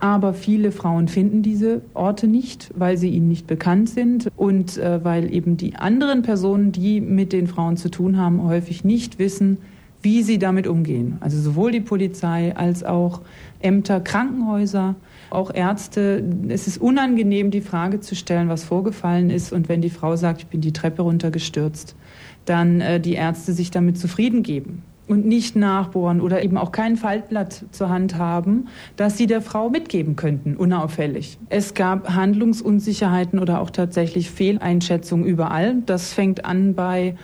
Aber 0.00 0.34
viele 0.34 0.72
Frauen 0.72 1.08
finden 1.08 1.42
diese 1.42 1.82
Orte 1.94 2.26
nicht, 2.26 2.70
weil 2.76 2.98
sie 2.98 3.08
ihnen 3.08 3.28
nicht 3.28 3.46
bekannt 3.46 3.88
sind 3.88 4.28
und 4.36 4.76
äh, 4.76 5.02
weil 5.04 5.32
eben 5.32 5.56
die 5.56 5.76
anderen 5.76 6.22
Personen, 6.22 6.72
die 6.72 7.00
mit 7.00 7.32
den 7.32 7.46
Frauen 7.46 7.76
zu 7.76 7.90
tun 7.90 8.18
haben, 8.18 8.42
häufig 8.42 8.84
nicht 8.84 9.18
wissen, 9.18 9.58
wie 10.02 10.22
sie 10.22 10.38
damit 10.38 10.66
umgehen. 10.66 11.16
Also 11.20 11.40
sowohl 11.40 11.72
die 11.72 11.80
Polizei 11.80 12.54
als 12.54 12.84
auch 12.84 13.22
Ämter, 13.60 14.00
Krankenhäuser, 14.00 14.96
auch 15.30 15.52
Ärzte. 15.52 16.22
Es 16.48 16.66
ist 16.66 16.76
unangenehm, 16.76 17.50
die 17.50 17.62
Frage 17.62 18.00
zu 18.00 18.14
stellen, 18.14 18.50
was 18.50 18.64
vorgefallen 18.64 19.30
ist. 19.30 19.52
Und 19.52 19.70
wenn 19.70 19.80
die 19.80 19.90
Frau 19.90 20.16
sagt, 20.16 20.42
ich 20.42 20.46
bin 20.48 20.60
die 20.60 20.74
Treppe 20.74 21.02
runtergestürzt, 21.02 21.96
dann 22.44 22.82
äh, 22.82 23.00
die 23.00 23.14
Ärzte 23.14 23.54
sich 23.54 23.70
damit 23.70 23.98
zufrieden 23.98 24.42
geben 24.42 24.82
und 25.06 25.26
nicht 25.26 25.54
nachbohren 25.56 26.20
oder 26.20 26.42
eben 26.42 26.56
auch 26.56 26.72
kein 26.72 26.96
Faltblatt 26.96 27.64
zur 27.72 27.88
Hand 27.88 28.16
haben, 28.16 28.68
das 28.96 29.18
sie 29.18 29.26
der 29.26 29.42
Frau 29.42 29.68
mitgeben 29.68 30.16
könnten, 30.16 30.56
unauffällig. 30.56 31.38
Es 31.50 31.74
gab 31.74 32.14
Handlungsunsicherheiten 32.14 33.38
oder 33.38 33.60
auch 33.60 33.70
tatsächlich 33.70 34.30
Fehleinschätzungen 34.30 35.26
überall. 35.26 35.76
Das 35.86 36.12
fängt 36.12 36.44
an 36.44 36.74
bei 36.74 37.16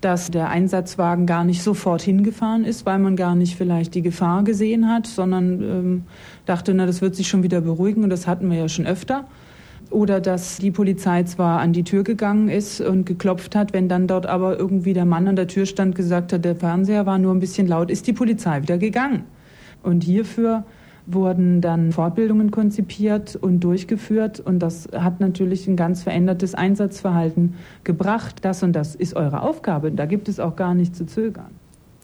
dass 0.00 0.30
der 0.30 0.48
Einsatzwagen 0.48 1.26
gar 1.26 1.44
nicht 1.44 1.62
sofort 1.62 2.02
hingefahren 2.02 2.64
ist, 2.64 2.86
weil 2.86 2.98
man 2.98 3.16
gar 3.16 3.34
nicht 3.34 3.56
vielleicht 3.56 3.94
die 3.94 4.02
Gefahr 4.02 4.44
gesehen 4.44 4.88
hat, 4.88 5.06
sondern 5.06 5.62
ähm, 5.62 6.02
dachte, 6.46 6.72
na, 6.72 6.86
das 6.86 7.02
wird 7.02 7.16
sich 7.16 7.28
schon 7.28 7.42
wieder 7.42 7.60
beruhigen 7.60 8.04
und 8.04 8.10
das 8.10 8.26
hatten 8.26 8.48
wir 8.50 8.58
ja 8.58 8.68
schon 8.68 8.86
öfter. 8.86 9.24
Oder 9.90 10.20
dass 10.20 10.58
die 10.58 10.70
Polizei 10.70 11.22
zwar 11.22 11.60
an 11.60 11.72
die 11.72 11.84
Tür 11.84 12.04
gegangen 12.04 12.48
ist 12.48 12.80
und 12.80 13.06
geklopft 13.06 13.56
hat, 13.56 13.72
wenn 13.72 13.88
dann 13.88 14.06
dort 14.06 14.26
aber 14.26 14.58
irgendwie 14.58 14.92
der 14.92 15.06
Mann 15.06 15.28
an 15.28 15.36
der 15.36 15.46
Tür 15.46 15.64
stand, 15.64 15.94
gesagt 15.94 16.32
hat, 16.32 16.44
der 16.44 16.56
Fernseher 16.56 17.06
war 17.06 17.18
nur 17.18 17.34
ein 17.34 17.40
bisschen 17.40 17.66
laut, 17.66 17.90
ist 17.90 18.06
die 18.06 18.12
Polizei 18.12 18.60
wieder 18.62 18.76
gegangen. 18.76 19.24
Und 19.82 20.04
hierfür 20.04 20.64
wurden 21.06 21.62
dann 21.62 21.92
Fortbildungen 21.92 22.50
konzipiert 22.50 23.34
und 23.34 23.60
durchgeführt 23.60 24.40
und 24.40 24.58
das 24.58 24.88
hat 24.92 25.20
natürlich 25.20 25.66
ein 25.66 25.76
ganz 25.76 26.02
verändertes 26.02 26.54
Einsatzverhalten 26.54 27.54
gebracht. 27.82 28.44
Das 28.44 28.62
und 28.62 28.74
das 28.74 28.94
ist 28.94 29.16
eure 29.16 29.42
Aufgabe, 29.42 29.90
da 29.90 30.04
gibt 30.04 30.28
es 30.28 30.38
auch 30.38 30.54
gar 30.54 30.74
nicht 30.74 30.94
zu 30.94 31.06
zögern. 31.06 31.57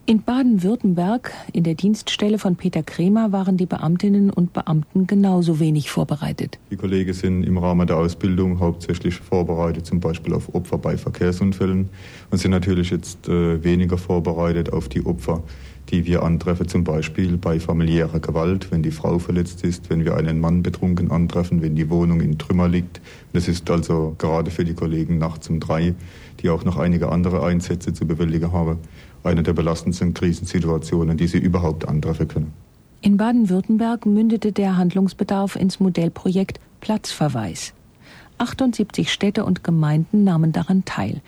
In 0.06 0.23
Baden-Württemberg, 0.23 1.32
in 1.54 1.64
der 1.64 1.76
Dienststelle 1.76 2.38
von 2.38 2.56
Peter 2.56 2.82
Kremer, 2.82 3.32
waren 3.32 3.56
die 3.56 3.64
Beamtinnen 3.64 4.28
und 4.28 4.52
Beamten 4.52 5.06
genauso 5.06 5.61
wenig 5.61 5.90
vorbereitet. 5.90 6.58
Die 6.70 6.76
Kollegen 6.76 7.14
sind 7.14 7.42
im 7.42 7.56
Rahmen 7.56 7.87
der 7.87 7.96
Ausbildung 7.96 8.61
hauptsächlich 8.61 9.14
vorbereitet, 9.14 9.87
zum 9.87 10.00
Beispiel 10.00 10.34
auf 10.34 10.54
Opfer 10.54 10.76
bei 10.76 10.99
Verkehrsunfällen 10.99 11.88
und 12.30 12.37
sind 12.37 12.50
natürlich 12.50 12.90
jetzt 12.90 13.28
äh, 13.28 13.64
weniger 13.64 13.96
vorbereitet 13.96 14.70
auf 14.70 14.90
die 14.90 15.06
Opfer, 15.06 15.42
die 15.88 16.04
wir 16.04 16.23
antreffen, 16.23 16.68
zum 16.68 16.84
Beispiel 16.84 17.38
bei 17.38 17.58
familiärer 17.58 18.20
Gewalt, 18.20 18.70
wenn 18.70 18.82
die 18.82 18.90
Frau 18.90 19.18
verletzt 19.18 19.64
ist, 19.64 19.88
wenn 19.88 20.04
wir 20.04 20.18
einen 20.18 20.38
Mann 20.38 20.62
betrunken 20.62 21.12
antreffen, 21.12 21.62
wenn 21.62 21.76
die 21.76 21.88
Wohnung 21.88 22.20
in 22.20 22.37
Trümmer 22.37 22.68
liegt. 22.68 23.00
Das 23.32 23.49
ist 23.49 23.70
also 23.70 24.14
gerade 24.18 24.50
für 24.50 24.66
die 24.66 24.75
Kollegen 24.75 25.16
nachts 25.16 25.49
um 25.49 25.61
drei, 25.61 25.94
die 26.42 26.50
auch 26.50 26.64
noch 26.64 26.76
einige 26.76 27.11
andere 27.11 27.42
Einsätze 27.42 27.94
zu 27.94 28.06
bewältigen 28.06 28.52
haben, 28.52 28.80
eine 29.24 29.42
der 29.42 29.52
belastendsten 29.52 30.14
Krisensituationen, 30.14 31.16
die 31.16 31.26
sie 31.26 31.38
überhaupt 31.38 31.88
antreffen 31.88 32.28
können. 32.28 32.52
In 33.00 33.16
Baden-Württemberg 33.16 34.06
mündete 34.06 34.52
der 34.52 34.76
Handlungsbedarf 34.76 35.56
ins 35.56 35.80
Modellprojekt 35.80 36.60
Platzverweis. 36.80 37.74
78 38.38 39.12
Städte 39.12 39.44
und 39.44 39.62
Gemeinden 39.62 40.24
nahmen 40.24 40.52
daran 40.52 40.84
teil. 40.84 41.20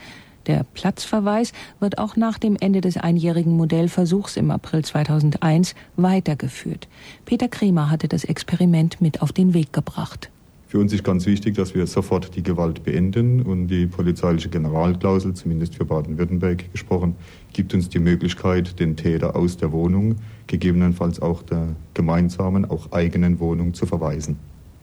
Der 0.46 0.64
Platzverweis 0.74 1.52
wird 1.80 1.98
auch 1.98 2.16
nach 2.16 2.38
dem 2.38 2.56
Ende 2.58 2.80
des 2.80 2.96
einjährigen 2.96 3.56
Modellversuchs 3.56 4.36
im 4.36 4.50
April 4.50 4.84
2001 4.84 5.74
weitergeführt. 5.96 6.88
Peter 7.24 7.48
Kremer 7.48 7.90
hatte 7.90 8.08
das 8.08 8.24
Experiment 8.24 9.00
mit 9.00 9.22
auf 9.22 9.32
den 9.32 9.54
Weg 9.54 9.72
gebracht. 9.72 10.30
Für 10.68 10.80
uns 10.80 10.92
ist 10.92 11.04
ganz 11.04 11.26
wichtig, 11.26 11.54
dass 11.54 11.76
wir 11.76 11.86
sofort 11.86 12.34
die 12.34 12.42
Gewalt 12.42 12.82
beenden 12.82 13.42
und 13.42 13.68
die 13.68 13.86
polizeiliche 13.86 14.48
Generalklausel, 14.48 15.32
zumindest 15.34 15.76
für 15.76 15.84
Baden-Württemberg 15.84 16.72
gesprochen, 16.72 17.14
gibt 17.52 17.72
uns 17.72 17.88
die 17.88 18.00
Möglichkeit, 18.00 18.80
den 18.80 18.96
Täter 18.96 19.36
aus 19.36 19.56
der 19.56 19.70
Wohnung, 19.70 20.16
gegebenenfalls 20.48 21.22
auch 21.22 21.42
der 21.42 21.76
gemeinsamen, 21.94 22.64
auch 22.64 22.90
eigenen 22.90 23.38
Wohnung 23.38 23.74
zu 23.74 23.86
verweisen. 23.86 24.38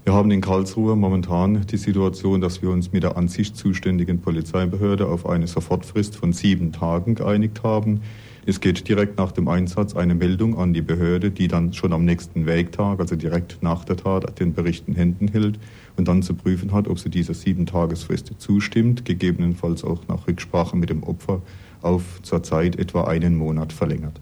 Wir 0.06 0.14
haben 0.14 0.32
in 0.32 0.40
Karlsruhe 0.40 0.96
momentan 0.96 1.66
die 1.66 1.78
Situation, 1.78 2.40
dass 2.40 2.62
wir 2.62 2.70
uns 2.70 2.94
mit 2.94 3.04
der 3.04 3.18
an 3.18 3.28
sich 3.28 3.54
zuständigen 3.54 4.20
Polizeibehörde 4.20 5.08
auf 5.08 5.26
eine 5.26 5.48
Sofortfrist 5.48 6.16
von 6.16 6.32
sieben 6.32 6.72
Tagen 6.72 7.16
geeinigt 7.16 7.62
haben. 7.64 8.02
Es 8.46 8.60
geht 8.60 8.90
direkt 8.90 9.18
nach 9.18 9.32
dem 9.32 9.48
Einsatz 9.48 9.96
eine 9.96 10.16
Meldung 10.16 10.58
an 10.58 10.74
die 10.74 10.82
Behörde, 10.82 11.32
die 11.32 11.48
dann 11.48 11.72
schon 11.72 11.94
am 11.94 12.04
nächsten 12.04 12.46
Werktag, 12.46 13.00
also 13.00 13.16
direkt 13.16 13.64
nach 13.64 13.86
der 13.86 13.96
Tat, 13.96 14.38
den 14.40 14.54
Bericht 14.54 14.86
in 14.88 14.96
Händen 14.96 15.30
hält 15.30 15.60
und 15.96 16.10
dann 16.10 16.24
zu 16.24 16.34
prüfen 16.34 16.74
hat, 16.74 16.90
ob 16.90 17.00
sie 17.00 17.10
dieser 17.10 17.34
sieben 17.34 17.66
Tagesfrist 17.66 18.34
zustimmt, 18.40 19.06
gegebenenfalls 19.06 19.86
auch 19.86 20.02
nach 20.10 20.28
Rücksprache 20.28 20.76
mit 20.76 20.90
dem 20.90 21.04
Opfer 21.04 21.42
auf 21.82 22.22
zurzeit 22.22 22.78
etwa 22.78 23.06
einen 23.06 23.38
Monat 23.38 23.72
verlängert. 23.72 24.20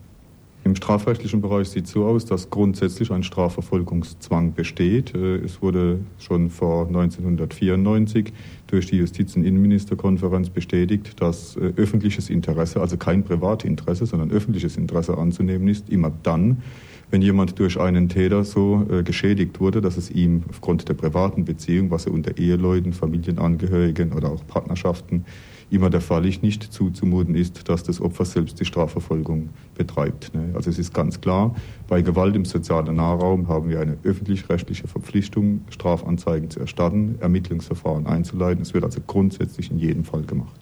Im 0.64 0.76
strafrechtlichen 0.76 1.42
Bereich 1.42 1.70
sieht 1.70 1.86
es 1.86 1.92
so 1.92 2.06
aus, 2.06 2.26
dass 2.26 2.52
grundsätzlich 2.52 3.12
ein 3.12 3.24
Strafverfolgungszwang 3.24 4.54
besteht. 4.54 5.16
Äh, 5.16 5.38
es 5.38 5.62
wurde 5.62 6.00
schon 6.20 6.52
vor 6.52 6.88
1994 6.88 8.32
durch 8.68 8.86
die 8.86 8.98
Justiz- 8.98 9.36
und 9.36 9.44
Innenministerkonferenz 9.44 10.52
bestätigt, 10.52 11.20
dass 11.20 11.56
äh, 11.56 11.74
öffentliches 11.78 12.30
Interesse, 12.30 12.80
also 12.80 12.98
kein 12.98 13.24
Privatinteresse, 13.24 14.06
sondern 14.06 14.30
öffentliches 14.30 14.78
Interesse 14.78 15.18
anzunehmen 15.18 15.68
ist, 15.68 15.90
immer 15.90 16.12
dann, 16.22 16.62
wenn 17.10 17.24
jemand 17.24 17.58
durch 17.58 17.80
einen 17.80 18.08
Täter 18.08 18.44
so 18.44 18.86
äh, 18.90 19.02
geschädigt 19.02 19.60
wurde, 19.60 19.82
dass 19.82 19.98
es 19.98 20.12
ihm 20.12 20.44
aufgrund 20.48 20.88
der 20.88 20.94
privaten 20.94 21.44
Beziehung, 21.44 21.90
was 21.90 22.06
er 22.06 22.14
unter 22.14 22.38
Eheleuten, 22.38 22.94
Familienangehörigen 22.94 24.14
oder 24.14 24.32
auch 24.32 24.46
Partnerschaften 24.46 25.26
immer 25.72 25.90
der 25.90 26.02
Fall 26.02 26.26
ist, 26.26 26.44
nicht 26.44 26.72
zuzumuten 26.72 27.34
ist, 27.34 27.68
dass 27.70 27.84
das 27.84 28.02
Opfer 28.02 28.26
selbst 28.26 28.60
die 28.60 28.66
Strafverfolgung 28.66 29.50
betreibt. 29.76 30.34
Ne? 30.36 30.52
Also 30.54 30.70
es 30.70 30.78
ist 30.78 30.94
ganz 30.94 31.22
klar, 31.22 31.56
bei 31.88 32.02
Gewalt 32.02 32.36
im 32.36 32.46
sozialen 32.46 32.96
Nahraum 32.96 33.48
haben 33.48 33.70
wir 33.70 33.80
eine 33.80 33.98
öffentlich-rechtliche 34.04 34.88
Verpflichtung, 34.88 35.62
Strafanzeigen 35.70 36.50
zu 36.50 36.60
erstatten, 36.60 37.16
Ermittlungsverfahren 37.22 38.06
einzuleiten. 38.06 38.62
Es 38.62 38.74
wird 38.74 38.84
also 38.84 39.00
grundsätzlich 39.06 39.72
in 39.72 39.80
jedem 39.80 40.04
Fall 40.04 40.24
gemacht. 40.24 40.60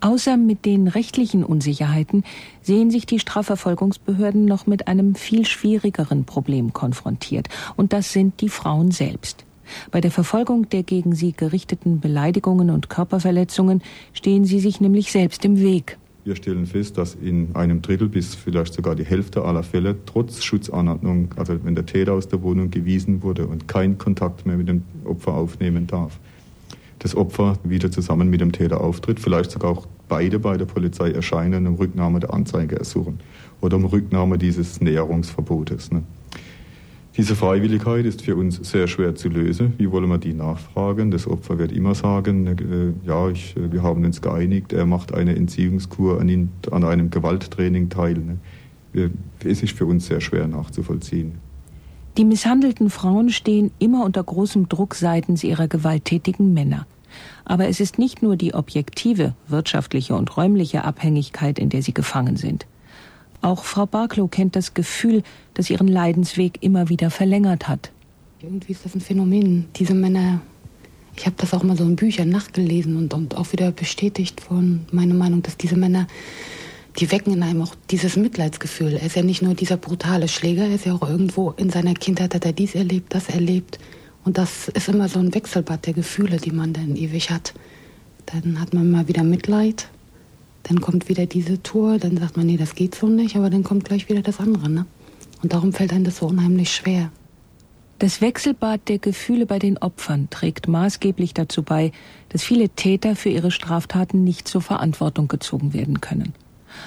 Außer 0.00 0.36
mit 0.36 0.64
den 0.64 0.88
rechtlichen 0.88 1.44
Unsicherheiten 1.44 2.24
sehen 2.60 2.90
sich 2.90 3.06
die 3.06 3.20
Strafverfolgungsbehörden 3.20 4.46
noch 4.46 4.66
mit 4.66 4.88
einem 4.88 5.14
viel 5.14 5.46
schwierigeren 5.46 6.24
Problem 6.24 6.72
konfrontiert, 6.72 7.48
und 7.76 7.92
das 7.92 8.12
sind 8.12 8.40
die 8.40 8.48
Frauen 8.48 8.90
selbst. 8.90 9.44
Bei 9.90 10.00
der 10.00 10.10
Verfolgung 10.10 10.68
der 10.68 10.82
gegen 10.82 11.14
sie 11.14 11.32
gerichteten 11.32 12.00
Beleidigungen 12.00 12.70
und 12.70 12.88
Körperverletzungen 12.88 13.82
stehen 14.12 14.44
sie 14.44 14.60
sich 14.60 14.80
nämlich 14.80 15.12
selbst 15.12 15.44
im 15.44 15.60
Weg. 15.60 15.98
Wir 16.24 16.36
stellen 16.36 16.66
fest, 16.66 16.98
dass 16.98 17.16
in 17.16 17.56
einem 17.56 17.82
Drittel 17.82 18.08
bis 18.08 18.36
vielleicht 18.36 18.74
sogar 18.74 18.94
die 18.94 19.04
Hälfte 19.04 19.44
aller 19.44 19.64
Fälle 19.64 19.96
trotz 20.06 20.44
Schutzanordnung, 20.44 21.34
also 21.36 21.58
wenn 21.64 21.74
der 21.74 21.84
Täter 21.84 22.12
aus 22.12 22.28
der 22.28 22.42
Wohnung 22.42 22.70
gewiesen 22.70 23.24
wurde 23.24 23.48
und 23.48 23.66
keinen 23.66 23.98
Kontakt 23.98 24.46
mehr 24.46 24.56
mit 24.56 24.68
dem 24.68 24.84
Opfer 25.04 25.34
aufnehmen 25.34 25.88
darf, 25.88 26.20
das 27.00 27.16
Opfer 27.16 27.58
wieder 27.64 27.90
zusammen 27.90 28.30
mit 28.30 28.40
dem 28.40 28.52
Täter 28.52 28.80
auftritt, 28.80 29.18
vielleicht 29.18 29.50
sogar 29.50 29.72
auch 29.72 29.88
beide 30.08 30.38
bei 30.38 30.56
der 30.56 30.66
Polizei 30.66 31.10
erscheinen, 31.10 31.66
um 31.66 31.74
Rücknahme 31.74 32.20
der 32.20 32.32
Anzeige 32.32 32.78
ersuchen 32.78 33.18
oder 33.60 33.76
um 33.76 33.84
Rücknahme 33.86 34.38
dieses 34.38 34.80
Näherungsverbotes. 34.80 35.90
Ne? 35.90 36.04
Diese 37.16 37.36
Freiwilligkeit 37.36 38.06
ist 38.06 38.22
für 38.22 38.36
uns 38.36 38.56
sehr 38.62 38.88
schwer 38.88 39.14
zu 39.14 39.28
lösen. 39.28 39.74
Wie 39.76 39.90
wollen 39.90 40.08
wir 40.08 40.16
die 40.16 40.32
nachfragen? 40.32 41.10
Das 41.10 41.26
Opfer 41.26 41.58
wird 41.58 41.70
immer 41.70 41.94
sagen, 41.94 42.46
äh, 42.46 43.06
ja, 43.06 43.28
ich, 43.28 43.54
äh, 43.54 43.70
wir 43.70 43.82
haben 43.82 44.02
uns 44.04 44.22
geeinigt, 44.22 44.72
er 44.72 44.86
macht 44.86 45.12
eine 45.12 45.36
Entziehungskur 45.36 46.18
an, 46.18 46.48
an 46.70 46.84
einem 46.84 47.10
Gewalttraining 47.10 47.90
teil. 47.90 48.38
Ne? 48.94 49.10
Es 49.44 49.62
ist 49.62 49.76
für 49.76 49.84
uns 49.84 50.06
sehr 50.06 50.22
schwer 50.22 50.48
nachzuvollziehen. 50.48 51.32
Die 52.16 52.24
misshandelten 52.24 52.88
Frauen 52.88 53.28
stehen 53.28 53.70
immer 53.78 54.04
unter 54.04 54.22
großem 54.22 54.70
Druck 54.70 54.94
seitens 54.94 55.44
ihrer 55.44 55.68
gewalttätigen 55.68 56.54
Männer. 56.54 56.86
Aber 57.44 57.68
es 57.68 57.80
ist 57.80 57.98
nicht 57.98 58.22
nur 58.22 58.36
die 58.36 58.54
objektive, 58.54 59.34
wirtschaftliche 59.48 60.14
und 60.14 60.34
räumliche 60.36 60.84
Abhängigkeit, 60.84 61.58
in 61.58 61.68
der 61.68 61.82
sie 61.82 61.92
gefangen 61.92 62.36
sind. 62.36 62.66
Auch 63.42 63.64
Frau 63.64 63.86
Barklow 63.86 64.28
kennt 64.28 64.54
das 64.54 64.72
Gefühl, 64.72 65.24
das 65.54 65.68
ihren 65.68 65.88
Leidensweg 65.88 66.58
immer 66.60 66.88
wieder 66.88 67.10
verlängert 67.10 67.68
hat. 67.68 67.90
Irgendwie 68.40 68.72
ist 68.72 68.84
das 68.84 68.94
ein 68.94 69.00
Phänomen. 69.00 69.66
Diese 69.74 69.94
Männer, 69.94 70.40
ich 71.16 71.26
habe 71.26 71.34
das 71.38 71.52
auch 71.52 71.64
mal 71.64 71.76
so 71.76 71.82
in 71.82 71.96
Büchern 71.96 72.28
nachgelesen 72.28 72.96
und, 72.96 73.12
und 73.12 73.36
auch 73.36 73.52
wieder 73.52 73.72
bestätigt 73.72 74.40
von 74.40 74.86
meiner 74.92 75.14
Meinung, 75.14 75.42
dass 75.42 75.56
diese 75.56 75.76
Männer, 75.76 76.06
die 76.98 77.10
wecken 77.10 77.32
in 77.32 77.42
einem 77.42 77.62
auch 77.62 77.74
dieses 77.90 78.16
Mitleidsgefühl. 78.16 78.92
Er 78.94 79.06
ist 79.06 79.16
ja 79.16 79.22
nicht 79.22 79.42
nur 79.42 79.54
dieser 79.54 79.76
brutale 79.76 80.28
Schläger, 80.28 80.62
er 80.66 80.76
ist 80.76 80.86
ja 80.86 80.94
auch 80.94 81.08
irgendwo 81.08 81.50
in 81.50 81.70
seiner 81.70 81.94
Kindheit 81.94 82.36
hat 82.36 82.44
er 82.44 82.52
dies 82.52 82.76
erlebt, 82.76 83.12
das 83.12 83.28
erlebt. 83.28 83.80
Und 84.24 84.38
das 84.38 84.68
ist 84.68 84.88
immer 84.88 85.08
so 85.08 85.18
ein 85.18 85.34
Wechselbad 85.34 85.84
der 85.86 85.94
Gefühle, 85.94 86.36
die 86.36 86.52
man 86.52 86.72
dann 86.72 86.94
ewig 86.94 87.30
hat. 87.30 87.54
Dann 88.26 88.60
hat 88.60 88.72
man 88.72 88.88
mal 88.88 89.08
wieder 89.08 89.24
Mitleid 89.24 89.88
dann 90.64 90.80
kommt 90.80 91.08
wieder 91.08 91.26
diese 91.26 91.62
Tour, 91.62 91.98
dann 91.98 92.16
sagt 92.16 92.36
man, 92.36 92.46
nee, 92.46 92.56
das 92.56 92.74
geht 92.74 92.94
so 92.94 93.06
nicht, 93.08 93.36
aber 93.36 93.50
dann 93.50 93.64
kommt 93.64 93.84
gleich 93.84 94.08
wieder 94.08 94.22
das 94.22 94.40
andere. 94.40 94.68
Ne? 94.68 94.86
Und 95.42 95.52
darum 95.52 95.72
fällt 95.72 95.92
einem 95.92 96.04
das 96.04 96.18
so 96.18 96.26
unheimlich 96.26 96.72
schwer. 96.72 97.10
Das 97.98 98.20
Wechselbad 98.20 98.88
der 98.88 98.98
Gefühle 98.98 99.46
bei 99.46 99.60
den 99.60 99.78
Opfern 99.78 100.28
trägt 100.28 100.66
maßgeblich 100.66 101.34
dazu 101.34 101.62
bei, 101.62 101.92
dass 102.30 102.42
viele 102.42 102.68
Täter 102.68 103.14
für 103.14 103.28
ihre 103.28 103.52
Straftaten 103.52 104.24
nicht 104.24 104.48
zur 104.48 104.60
Verantwortung 104.60 105.28
gezogen 105.28 105.72
werden 105.72 106.00
können. 106.00 106.34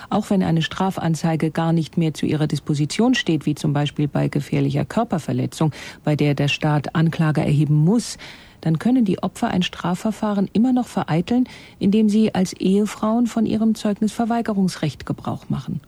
Auch 0.10 0.29
wenn 0.29 0.44
eine 0.44 0.62
Strafanzeige 0.62 1.51
gar 1.51 1.72
nicht 1.72 1.98
mehr 1.98 2.13
zu 2.13 2.25
ihrer 2.25 2.48
Disposition 2.48 3.15
steht, 3.15 3.46
wie 3.46 3.55
zum 3.55 3.72
Beispiel 3.72 4.08
bei 4.08 4.27
gefährlicher 4.27 4.84
Körperverletzung, 4.84 5.72
bei 6.03 6.15
der 6.15 6.34
der 6.34 6.48
Staat 6.48 6.96
Anklage 6.96 7.41
erheben 7.41 7.75
muss, 7.75 8.17
dann 8.65 8.79
können 8.79 9.05
die 9.05 9.22
Opfer 9.22 9.50
ein 9.50 9.62
Strafverfahren 9.62 10.50
immer 10.51 10.74
noch 10.74 10.88
vereiteln, 10.88 11.48
indem 11.77 12.10
sie 12.10 12.34
als 12.34 12.51
Ehefrauen 12.53 13.27
von 13.27 13.45
ihrem 13.45 13.75
Zeugnisverweigerungsrecht 13.75 15.05
Gebrauch 15.05 15.50
machen. 15.50 15.81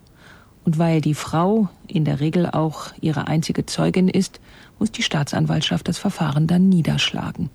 Und 0.63 0.77
weil 0.77 1.01
die 1.01 1.15
Frau 1.15 1.69
in 1.87 2.05
der 2.05 2.19
Regel 2.19 2.45
auch 2.45 2.91
ihre 3.01 3.27
einzige 3.27 3.65
Zeugin 3.65 4.07
ist, 4.07 4.39
muss 4.77 4.91
die 4.91 5.01
Staatsanwaltschaft 5.01 5.87
das 5.87 5.97
Verfahren 5.97 6.45
dann 6.45 6.69
niederschlagen. 6.69 7.49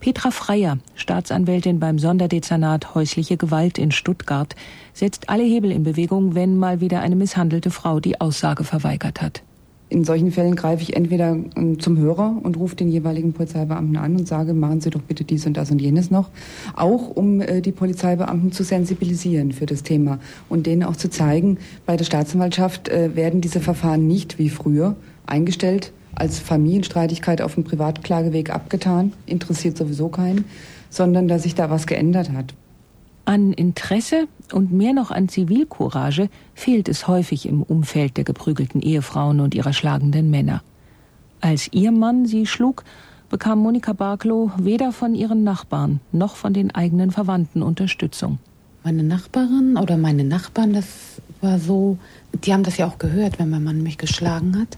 Petra 0.00 0.30
Freier, 0.30 0.76
Staatsanwältin 0.96 1.80
beim 1.80 1.98
Sonderdezernat 1.98 2.94
Häusliche 2.94 3.38
Gewalt 3.38 3.78
in 3.78 3.90
Stuttgart, 3.90 4.54
setzt 4.92 5.30
alle 5.30 5.44
Hebel 5.44 5.70
in 5.70 5.82
Bewegung, 5.82 6.34
wenn 6.34 6.58
mal 6.58 6.82
wieder 6.82 7.00
eine 7.00 7.16
misshandelte 7.16 7.70
Frau 7.70 8.00
die 8.00 8.20
Aussage 8.20 8.64
verweigert 8.64 9.22
hat. 9.22 9.42
In 9.90 10.04
solchen 10.04 10.30
Fällen 10.30 10.54
greife 10.54 10.82
ich 10.84 10.94
entweder 10.96 11.36
ähm, 11.56 11.80
zum 11.80 11.98
Hörer 11.98 12.36
und 12.40 12.56
rufe 12.56 12.76
den 12.76 12.88
jeweiligen 12.88 13.32
Polizeibeamten 13.32 13.96
an 13.96 14.14
und 14.16 14.28
sage, 14.28 14.54
machen 14.54 14.80
Sie 14.80 14.90
doch 14.90 15.02
bitte 15.02 15.24
dies 15.24 15.46
und 15.46 15.56
das 15.56 15.72
und 15.72 15.82
jenes 15.82 16.12
noch. 16.12 16.30
Auch 16.76 17.08
um 17.08 17.40
äh, 17.40 17.60
die 17.60 17.72
Polizeibeamten 17.72 18.52
zu 18.52 18.62
sensibilisieren 18.62 19.50
für 19.50 19.66
das 19.66 19.82
Thema 19.82 20.20
und 20.48 20.66
denen 20.66 20.84
auch 20.84 20.94
zu 20.94 21.10
zeigen, 21.10 21.58
bei 21.86 21.96
der 21.96 22.04
Staatsanwaltschaft 22.04 22.88
äh, 22.88 23.16
werden 23.16 23.40
diese 23.40 23.58
Verfahren 23.58 24.06
nicht 24.06 24.38
wie 24.38 24.48
früher 24.48 24.94
eingestellt, 25.26 25.92
als 26.14 26.38
Familienstreitigkeit 26.38 27.42
auf 27.42 27.54
dem 27.54 27.64
Privatklageweg 27.64 28.50
abgetan, 28.50 29.12
interessiert 29.26 29.76
sowieso 29.76 30.08
keinen, 30.08 30.44
sondern 30.88 31.26
dass 31.26 31.42
sich 31.42 31.56
da 31.56 31.68
was 31.68 31.88
geändert 31.88 32.30
hat. 32.30 32.54
An 33.30 33.52
Interesse 33.52 34.26
und 34.52 34.72
mehr 34.72 34.92
noch 34.92 35.12
an 35.12 35.28
Zivilcourage 35.28 36.28
fehlt 36.52 36.88
es 36.88 37.06
häufig 37.06 37.46
im 37.46 37.62
Umfeld 37.62 38.16
der 38.16 38.24
geprügelten 38.24 38.82
Ehefrauen 38.82 39.38
und 39.38 39.54
ihrer 39.54 39.72
schlagenden 39.72 40.30
Männer. 40.32 40.64
Als 41.40 41.72
ihr 41.72 41.92
Mann 41.92 42.26
sie 42.26 42.44
schlug, 42.44 42.82
bekam 43.28 43.60
Monika 43.60 43.92
Barklow 43.92 44.50
weder 44.58 44.90
von 44.90 45.14
ihren 45.14 45.44
Nachbarn 45.44 46.00
noch 46.10 46.34
von 46.34 46.52
den 46.52 46.74
eigenen 46.74 47.12
Verwandten 47.12 47.62
Unterstützung. 47.62 48.40
Meine 48.82 49.04
Nachbarin 49.04 49.76
oder 49.76 49.96
meine 49.96 50.24
Nachbarn, 50.24 50.72
das 50.72 51.22
war 51.40 51.60
so, 51.60 51.98
die 52.32 52.52
haben 52.52 52.64
das 52.64 52.78
ja 52.78 52.88
auch 52.88 52.98
gehört, 52.98 53.38
wenn 53.38 53.50
mein 53.50 53.62
Mann 53.62 53.84
mich 53.84 53.96
geschlagen 53.96 54.58
hat. 54.58 54.76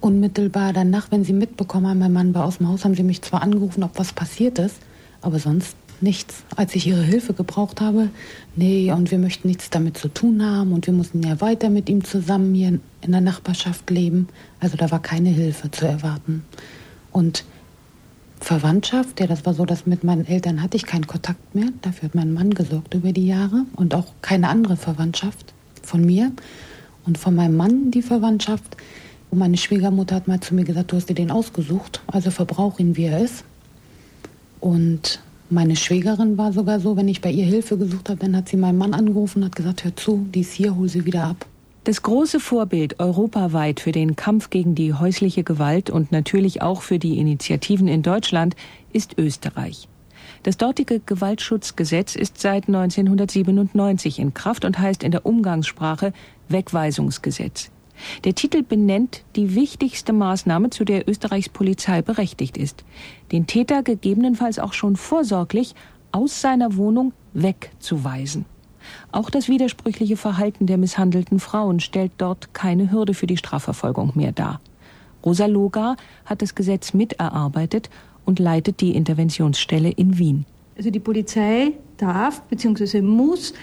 Unmittelbar 0.00 0.72
danach, 0.72 1.12
wenn 1.12 1.22
sie 1.22 1.32
mitbekommen 1.32 1.86
haben, 1.86 2.00
mein 2.00 2.12
Mann 2.12 2.34
war 2.34 2.46
aus 2.46 2.58
dem 2.58 2.66
Haus, 2.66 2.84
haben 2.84 2.96
sie 2.96 3.04
mich 3.04 3.22
zwar 3.22 3.42
angerufen, 3.42 3.84
ob 3.84 3.96
was 4.00 4.12
passiert 4.12 4.58
ist, 4.58 4.80
aber 5.22 5.38
sonst 5.38 5.76
nichts. 6.04 6.44
Als 6.54 6.76
ich 6.76 6.86
ihre 6.86 7.02
Hilfe 7.02 7.34
gebraucht 7.34 7.80
habe, 7.80 8.10
nee, 8.54 8.92
und 8.92 9.10
wir 9.10 9.18
möchten 9.18 9.48
nichts 9.48 9.70
damit 9.70 9.98
zu 9.98 10.06
tun 10.08 10.44
haben 10.44 10.72
und 10.72 10.86
wir 10.86 10.94
mussten 10.94 11.22
ja 11.22 11.40
weiter 11.40 11.70
mit 11.70 11.88
ihm 11.88 12.04
zusammen 12.04 12.54
hier 12.54 12.78
in 13.00 13.10
der 13.10 13.20
Nachbarschaft 13.20 13.90
leben. 13.90 14.28
Also 14.60 14.76
da 14.76 14.92
war 14.92 15.02
keine 15.02 15.30
Hilfe 15.30 15.70
zu 15.72 15.86
erwarten. 15.86 16.44
Und 17.10 17.44
Verwandtschaft, 18.40 19.20
ja, 19.20 19.26
das 19.26 19.46
war 19.46 19.54
so, 19.54 19.64
dass 19.64 19.86
mit 19.86 20.04
meinen 20.04 20.26
Eltern 20.26 20.62
hatte 20.62 20.76
ich 20.76 20.84
keinen 20.84 21.06
Kontakt 21.06 21.54
mehr. 21.54 21.68
Dafür 21.82 22.08
hat 22.08 22.14
mein 22.14 22.32
Mann 22.32 22.54
gesorgt 22.54 22.94
über 22.94 23.12
die 23.12 23.26
Jahre 23.26 23.64
und 23.74 23.94
auch 23.94 24.12
keine 24.22 24.48
andere 24.48 24.76
Verwandtschaft 24.76 25.54
von 25.82 26.04
mir 26.04 26.30
und 27.06 27.18
von 27.18 27.34
meinem 27.34 27.56
Mann 27.56 27.90
die 27.90 28.02
Verwandtschaft. 28.02 28.76
Und 29.30 29.38
meine 29.38 29.56
Schwiegermutter 29.56 30.14
hat 30.16 30.28
mal 30.28 30.40
zu 30.40 30.54
mir 30.54 30.64
gesagt, 30.64 30.92
du 30.92 30.96
hast 30.96 31.08
dir 31.08 31.14
den 31.14 31.30
ausgesucht, 31.30 32.02
also 32.06 32.30
verbrauch 32.30 32.78
ihn, 32.78 32.96
wie 32.96 33.06
er 33.06 33.20
ist. 33.20 33.44
Und 34.60 35.20
meine 35.54 35.76
Schwägerin 35.76 36.36
war 36.36 36.52
sogar 36.52 36.80
so, 36.80 36.96
wenn 36.96 37.08
ich 37.08 37.20
bei 37.20 37.30
ihr 37.30 37.46
Hilfe 37.46 37.78
gesucht 37.78 38.10
habe, 38.10 38.20
dann 38.20 38.36
hat 38.36 38.48
sie 38.48 38.56
meinen 38.56 38.76
Mann 38.76 38.92
angerufen 38.92 39.38
und 39.38 39.46
hat 39.46 39.56
gesagt, 39.56 39.84
hör 39.84 39.96
zu, 39.96 40.26
die 40.34 40.40
ist 40.40 40.52
hier, 40.52 40.76
hol 40.76 40.88
sie 40.88 41.06
wieder 41.06 41.24
ab. 41.24 41.46
Das 41.84 42.02
große 42.02 42.40
Vorbild 42.40 42.98
europaweit 42.98 43.80
für 43.80 43.92
den 43.92 44.16
Kampf 44.16 44.50
gegen 44.50 44.74
die 44.74 44.94
häusliche 44.94 45.44
Gewalt 45.44 45.90
und 45.90 46.12
natürlich 46.12 46.62
auch 46.62 46.82
für 46.82 46.98
die 46.98 47.18
Initiativen 47.18 47.88
in 47.88 48.02
Deutschland 48.02 48.56
ist 48.92 49.18
Österreich. 49.18 49.88
Das 50.42 50.56
dortige 50.56 51.00
Gewaltschutzgesetz 51.00 52.16
ist 52.16 52.40
seit 52.40 52.68
1997 52.68 54.18
in 54.18 54.34
Kraft 54.34 54.64
und 54.64 54.78
heißt 54.78 55.02
in 55.02 55.10
der 55.10 55.24
Umgangssprache 55.24 56.12
Wegweisungsgesetz. 56.48 57.70
Der 58.24 58.34
Titel 58.34 58.62
benennt 58.62 59.24
die 59.36 59.54
wichtigste 59.54 60.12
Maßnahme, 60.12 60.70
zu 60.70 60.84
der 60.84 61.08
Österreichs 61.08 61.48
Polizei 61.48 62.02
berechtigt 62.02 62.56
ist. 62.56 62.84
Den 63.32 63.46
Täter 63.46 63.82
gegebenenfalls 63.82 64.58
auch 64.58 64.72
schon 64.72 64.96
vorsorglich 64.96 65.74
aus 66.12 66.40
seiner 66.40 66.76
Wohnung 66.76 67.12
wegzuweisen. 67.32 68.46
Auch 69.12 69.30
das 69.30 69.48
widersprüchliche 69.48 70.16
Verhalten 70.16 70.66
der 70.66 70.78
misshandelten 70.78 71.40
Frauen 71.40 71.80
stellt 71.80 72.12
dort 72.18 72.52
keine 72.54 72.90
Hürde 72.90 73.14
für 73.14 73.26
die 73.26 73.36
Strafverfolgung 73.36 74.12
mehr 74.14 74.32
dar. 74.32 74.60
Rosa 75.24 75.46
Logar 75.46 75.96
hat 76.26 76.42
das 76.42 76.54
Gesetz 76.54 76.92
miterarbeitet 76.92 77.88
und 78.24 78.38
leitet 78.38 78.80
die 78.80 78.94
Interventionsstelle 78.94 79.90
in 79.90 80.18
Wien. 80.18 80.44
Also 80.76 80.90
die 80.90 81.00
Polizei 81.00 81.72
darf 81.96 82.42
bzw. 82.42 83.00
muss 83.00 83.54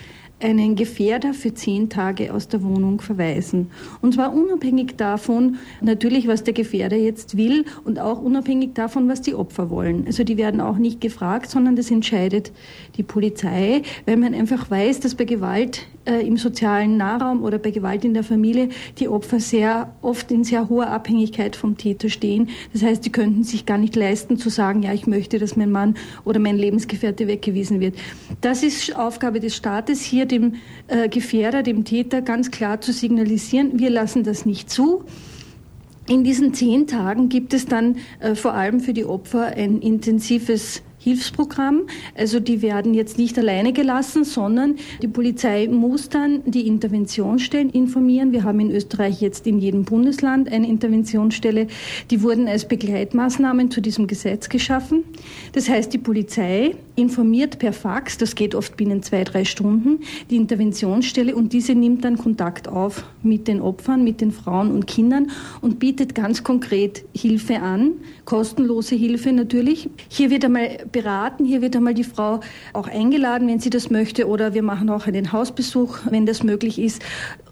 einen 0.43 0.75
Gefährder 0.75 1.33
für 1.33 1.53
zehn 1.53 1.89
Tage 1.89 2.33
aus 2.33 2.48
der 2.48 2.63
Wohnung 2.63 3.01
verweisen. 3.01 3.71
Und 4.01 4.13
zwar 4.13 4.33
unabhängig 4.33 4.98
davon, 4.98 5.57
natürlich, 5.81 6.27
was 6.27 6.43
der 6.43 6.53
Gefährder 6.53 6.98
jetzt 6.98 7.38
will 7.38 7.65
und 7.83 8.00
auch 8.00 8.21
unabhängig 8.21 8.74
davon, 8.74 9.07
was 9.10 9.21
die 9.21 9.36
Opfer 9.36 9.69
wollen. 9.69 10.05
Also 10.05 10.24
die 10.24 10.38
werden 10.38 10.62
auch 10.62 10.77
nicht 10.77 11.01
gefragt, 11.01 11.50
sondern 11.50 11.75
das 11.75 11.91
entscheidet 11.91 12.51
die 12.98 13.03
Polizei, 13.03 13.83
weil 14.05 14.17
man 14.17 14.33
einfach 14.33 14.69
weiß, 14.69 15.00
dass 15.00 15.15
bei 15.15 15.25
Gewalt 15.25 15.88
äh, 16.05 16.25
im 16.25 16.38
sozialen 16.38 16.97
Nahraum 16.97 17.43
oder 17.43 17.58
bei 17.58 17.71
Gewalt 17.71 18.04
in 18.04 18.13
der 18.13 18.23
Familie 18.23 18.69
die 18.99 19.08
Opfer 19.08 19.39
sehr 19.39 19.93
oft 20.01 20.32
in 20.32 20.43
sehr 20.43 20.69
hoher 20.69 20.88
Abhängigkeit 20.88 21.56
vom 21.56 21.77
Täter 21.77 22.10
stehen. 22.10 22.49
Das 22.73 22.84
heißt, 22.84 23.04
sie 23.04 23.12
könnten 23.12 23.43
sich 23.43 23.65
gar 23.65 23.77
nicht 23.77 23.95
leisten 23.95 24.38
zu 24.38 24.49
sagen, 24.49 24.84
ja, 24.84 24.93
ich 24.93 25.08
möchte, 25.08 25.39
dass 25.39 25.56
mein 25.56 25.71
Mann 25.71 25.95
oder 26.25 26.39
mein 26.39 26.58
Lebensgefährte 26.58 27.27
weggewiesen 27.27 27.80
wird. 27.80 27.95
Das 28.41 28.63
ist 28.63 28.95
Aufgabe 28.95 29.39
des 29.39 29.56
Staates, 29.56 30.01
hier 30.01 30.25
dem 30.25 30.56
äh, 30.88 31.08
Gefährder, 31.08 31.63
dem 31.63 31.86
Täter 31.86 32.21
ganz 32.21 32.51
klar 32.51 32.82
zu 32.82 32.91
signalisieren, 32.91 33.80
wir 33.80 33.89
lassen 33.89 34.23
das 34.23 34.45
nicht 34.45 34.69
zu. 34.69 35.04
In 36.08 36.23
diesen 36.23 36.54
zehn 36.54 36.88
Tagen 36.88 37.30
gibt 37.30 37.54
es 37.54 37.67
dann 37.67 37.97
äh, 38.19 38.36
vor 38.36 38.54
allem 38.54 38.80
für 38.80 38.93
die 38.93 39.06
Opfer 39.06 39.45
ein 39.56 39.80
intensives 39.80 40.82
Hilfsprogramm. 41.03 41.87
Also 42.15 42.39
die 42.39 42.61
werden 42.61 42.93
jetzt 42.93 43.17
nicht 43.17 43.37
alleine 43.39 43.73
gelassen, 43.73 44.23
sondern 44.23 44.75
die 45.01 45.07
Polizei 45.07 45.67
muss 45.67 46.09
dann 46.09 46.43
die 46.45 46.67
Interventionsstellen 46.67 47.71
informieren. 47.71 48.31
Wir 48.31 48.43
haben 48.43 48.59
in 48.59 48.69
Österreich 48.69 49.19
jetzt 49.19 49.47
in 49.47 49.57
jedem 49.57 49.83
Bundesland 49.83 50.51
eine 50.51 50.67
Interventionsstelle. 50.67 51.67
Die 52.11 52.21
wurden 52.21 52.47
als 52.47 52.67
Begleitmaßnahmen 52.67 53.71
zu 53.71 53.81
diesem 53.81 54.05
Gesetz 54.05 54.49
geschaffen. 54.49 55.03
Das 55.53 55.69
heißt, 55.69 55.91
die 55.91 55.97
Polizei 55.97 56.75
informiert 56.95 57.60
per 57.60 57.73
Fax, 57.73 58.17
das 58.17 58.36
geht 58.36 58.56
oft 58.56 58.77
binnen 58.77 59.04
zwei, 59.04 59.23
drei 59.23 59.45
Stunden, 59.45 59.99
die 60.30 60.36
Interventionsstelle 60.36 61.36
und 61.36 61.54
diese 61.54 61.73
nimmt 61.75 62.04
dann 62.04 62.17
Kontakt 62.17 62.67
auf 62.67 63.04
mit 63.23 63.47
den 63.47 63.62
Opfern, 63.62 64.04
mit 64.04 64.21
den 64.21 64.32
Frauen 64.32 64.71
und 64.71 64.88
Kindern 64.88 65.32
und 65.62 65.80
bietet 65.80 66.15
ganz 66.15 66.43
konkret 66.43 67.04
Hilfe 67.13 67.62
an, 67.62 67.91
kostenlose 68.25 68.95
Hilfe 68.95 69.32
natürlich. 69.32 69.89
Hier 70.10 70.30
wird 70.30 70.45
einmal 70.45 70.77
beraten. 70.91 71.45
Hier 71.45 71.62
wird 71.62 71.75
einmal 71.75 71.93
die 71.93 72.04
Frau 72.04 72.39
auch 72.73 72.88
eingeladen, 72.88 73.47
wenn 73.47 73.60
sie 73.60 73.69
das 73.69 73.89
möchte, 73.89 74.27
oder 74.27 74.54
wir 74.54 74.63
machen 74.63 74.89
auch 74.89 75.08
einen 75.08 75.32
Hausbesuch, 75.32 75.99
wenn 76.10 76.25
das 76.25 76.43
möglich 76.43 76.80
ist. 76.80 77.01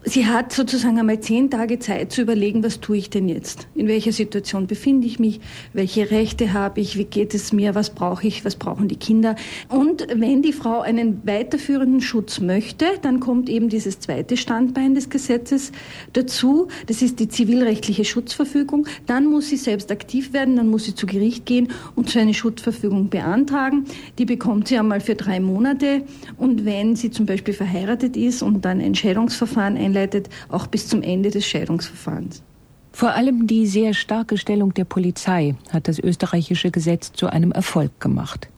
Sie 0.06 0.26
hat 0.26 0.54
sozusagen 0.54 0.98
einmal 0.98 1.20
zehn 1.20 1.52
Tage 1.52 1.78
Zeit 1.78 2.14
zu 2.14 2.22
überlegen, 2.22 2.64
was 2.64 2.80
tue 2.80 2.96
ich 2.96 3.10
denn 3.10 3.28
jetzt? 3.28 3.68
In 3.76 3.90
welcher 3.90 4.14
Situation 4.14 4.66
befinde 4.66 5.06
ich 5.06 5.20
mich? 5.20 5.42
Welche 5.74 6.10
Rechte 6.10 6.54
habe 6.54 6.80
ich? 6.80 6.98
Wie 6.98 7.04
geht 7.04 7.34
es 7.34 7.52
mir? 7.52 7.76
Was 7.76 7.90
brauche 7.90 8.26
ich? 8.26 8.46
Was 8.46 8.56
brauchen 8.56 8.88
die 8.88 8.96
Kinder? 8.96 9.36
Und 9.68 10.08
wenn 10.16 10.42
die 10.42 10.54
Frau 10.54 10.80
einen 10.80 11.28
weiterführenden 11.28 12.00
Schutz 12.00 12.40
möchte, 12.40 12.86
dann 13.02 13.20
kommt 13.20 13.50
eben 13.50 13.68
dieses 13.68 14.00
zweite 14.00 14.38
Standbein 14.38 14.96
des 14.96 15.10
Gesetzes 15.10 15.74
dazu. 16.14 16.70
Das 16.88 17.02
ist 17.02 17.20
die 17.20 17.28
zivilrechtliche 17.28 18.06
Schutzverfügung. 18.06 18.88
Dann 19.06 19.26
muss 19.26 19.50
sie 19.50 19.58
selbst 19.58 19.92
aktiv 19.92 20.32
werden, 20.32 20.56
dann 20.56 20.70
muss 20.70 20.86
sie 20.86 20.96
zu 20.96 21.08
Gericht 21.08 21.46
gehen 21.46 21.68
und 21.96 22.10
so 22.10 22.20
eine 22.20 22.34
Schutzverfügung 22.34 23.10
beantragen. 23.10 23.84
Die 24.18 24.26
bekommt 24.26 24.70
sie 24.70 24.78
einmal 24.78 25.02
für 25.02 25.16
drei 25.16 25.42
Monate. 25.42 26.04
Und 26.38 26.64
wenn 26.64 26.96
sie 26.96 27.12
zum 27.12 27.26
Beispiel 27.26 27.54
verheiratet 27.54 28.16
ist 28.16 28.42
und 28.42 28.64
dann 28.64 28.80
ein 28.80 28.96
Scheidungsverfahren 28.96 29.89
einleitet, 29.90 30.30
auch 30.50 30.68
bis 30.68 30.88
zum 30.88 31.02
Ende 31.02 31.32
des 31.32 31.46
Scheidungsverfahrens. 31.46 32.44
Vor 32.92 33.12
allem 33.12 33.48
die 33.48 33.68
sehr 33.68 33.94
starke 33.94 34.38
Stellung 34.38 34.74
der 34.74 34.86
Polizei 34.86 35.56
hat 35.70 35.88
das 35.88 36.00
österreichische 36.00 36.72
Gesetz 36.72 37.12
zu 37.14 37.28
einem 37.28 37.52
Erfolg 37.52 38.00
gemacht. 38.00 38.50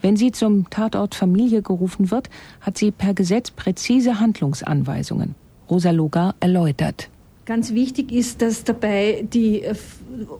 Wenn 0.00 0.16
sie 0.16 0.32
zum 0.32 0.68
Tatort 0.70 1.14
Familie 1.14 1.62
gerufen 1.62 2.10
wird, 2.10 2.28
hat 2.60 2.76
sie 2.76 2.90
per 2.90 3.14
Gesetz 3.14 3.50
präzise 3.50 4.18
Handlungsanweisungen. 4.18 5.34
Rosa 5.70 5.90
Logar 5.90 6.34
erläutert. 6.40 7.08
Ganz 7.52 7.74
wichtig 7.74 8.12
ist, 8.12 8.40
dass 8.40 8.64
dabei 8.64 9.28
die 9.30 9.60
äh, 9.60 9.74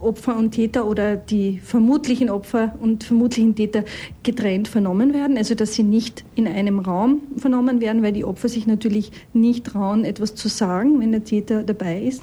Opfer 0.01 0.35
und 0.35 0.53
Täter 0.53 0.87
oder 0.87 1.14
die 1.14 1.59
vermutlichen 1.59 2.31
Opfer 2.31 2.75
und 2.81 3.05
vermutlichen 3.05 3.55
Täter 3.55 3.85
getrennt 4.22 4.66
vernommen 4.66 5.12
werden, 5.12 5.37
also 5.37 5.55
dass 5.55 5.75
sie 5.75 5.83
nicht 5.83 6.25
in 6.37 6.48
einem 6.48 6.79
Raum 6.79 7.20
vernommen 7.37 7.83
werden, 7.83 8.03
weil 8.03 8.14
die 8.14 8.25
Opfer 8.25 8.48
sich 8.48 8.66
natürlich 8.66 9.12
nicht 9.35 9.66
trauen, 9.66 10.07
etwas 10.07 10.35
zu 10.37 10.48
sagen, 10.48 11.01
wenn 11.01 11.12
der 11.12 11.22
Täter 11.22 11.64
dabei 11.64 12.01
ist. 12.01 12.22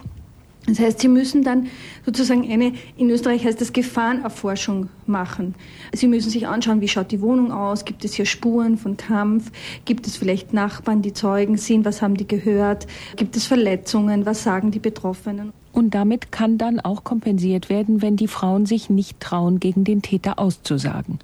Das 0.70 0.80
heißt, 0.80 1.00
Sie 1.00 1.08
müssen 1.08 1.44
dann 1.44 1.68
sozusagen 2.06 2.50
eine, 2.50 2.74
in 2.96 3.10
Österreich 3.10 3.44
heißt 3.44 3.60
das 3.60 3.74
Gefahrenerforschung 3.74 4.90
machen. 5.08 5.56
Sie 5.94 6.08
müssen 6.08 6.30
sich 6.30 6.48
anschauen, 6.48 6.80
wie 6.80 6.88
schaut 6.88 7.12
die 7.12 7.22
Wohnung 7.22 7.52
aus, 7.52 7.86
gibt 7.86 8.06
es 8.06 8.14
hier 8.14 8.26
Spuren 8.26 8.78
von 8.78 8.96
Kampf, 8.96 9.52
gibt 9.86 10.06
es 10.06 10.16
vielleicht 10.16 10.54
Nachbarn, 10.54 11.02
die 11.02 11.14
Zeugen 11.14 11.58
sind, 11.58 11.86
was 11.86 12.04
haben 12.04 12.16
die 12.16 12.28
gehört, 12.28 12.86
gibt 13.16 13.36
es 13.36 13.48
Verletzungen, 13.48 14.28
was 14.28 14.44
sagen 14.44 14.70
die 14.70 14.80
Betroffenen. 14.80 15.54
Und 15.72 15.96
damit 15.96 16.32
kann 16.32 16.58
dann 16.60 16.80
auch 16.80 17.04
kompensiert 17.04 17.70
werden, 17.70 18.02
wenn 18.04 18.16
die 18.16 18.28
Frauen 18.28 18.66
sich 18.66 18.90
nicht 18.90 19.20
trauen, 19.20 19.60
gegen 19.60 19.84
den 19.84 20.02
Täter 20.04 20.38
auszusagen. 20.38 21.20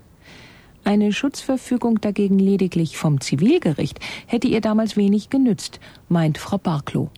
Eine 0.84 1.14
Schutzverfügung 1.14 2.02
dagegen 2.02 2.40
lediglich 2.40 2.98
vom 2.98 3.22
Zivilgericht 3.22 4.00
hätte 4.26 4.48
ihr 4.48 4.62
damals 4.62 4.98
wenig 4.98 5.30
genützt, 5.30 5.80
meint 6.10 6.38
Frau 6.38 6.58
Barklow. 6.58 7.10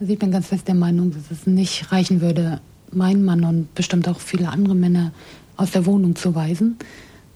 Also 0.00 0.12
ich 0.12 0.18
bin 0.18 0.30
ganz 0.30 0.48
fest 0.48 0.68
der 0.68 0.74
Meinung, 0.74 1.12
dass 1.12 1.30
es 1.30 1.46
nicht 1.46 1.92
reichen 1.92 2.20
würde, 2.20 2.60
meinen 2.90 3.24
Mann 3.24 3.44
und 3.44 3.74
bestimmt 3.74 4.08
auch 4.08 4.20
viele 4.20 4.48
andere 4.48 4.74
Männer 4.74 5.12
aus 5.56 5.70
der 5.70 5.86
Wohnung 5.86 6.16
zu 6.16 6.34
weisen, 6.34 6.76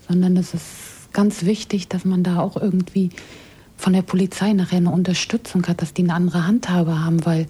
sondern 0.09 0.37
es 0.37 0.55
ist 0.55 1.13
ganz 1.13 1.45
wichtig, 1.45 1.89
dass 1.89 2.05
man 2.05 2.23
da 2.23 2.41
auch 2.41 2.57
irgendwie 2.57 3.11
von 3.77 3.93
der 3.93 4.03
Polizei 4.03 4.53
nachher 4.53 4.79
eine 4.79 4.91
Unterstützung 4.91 5.67
hat, 5.67 5.83
dass 5.83 5.95
die 5.95 6.03
eine 6.03 6.15
andere 6.15 6.47
Handhabe 6.47 6.99
haben, 7.05 7.25
weil 7.25 7.47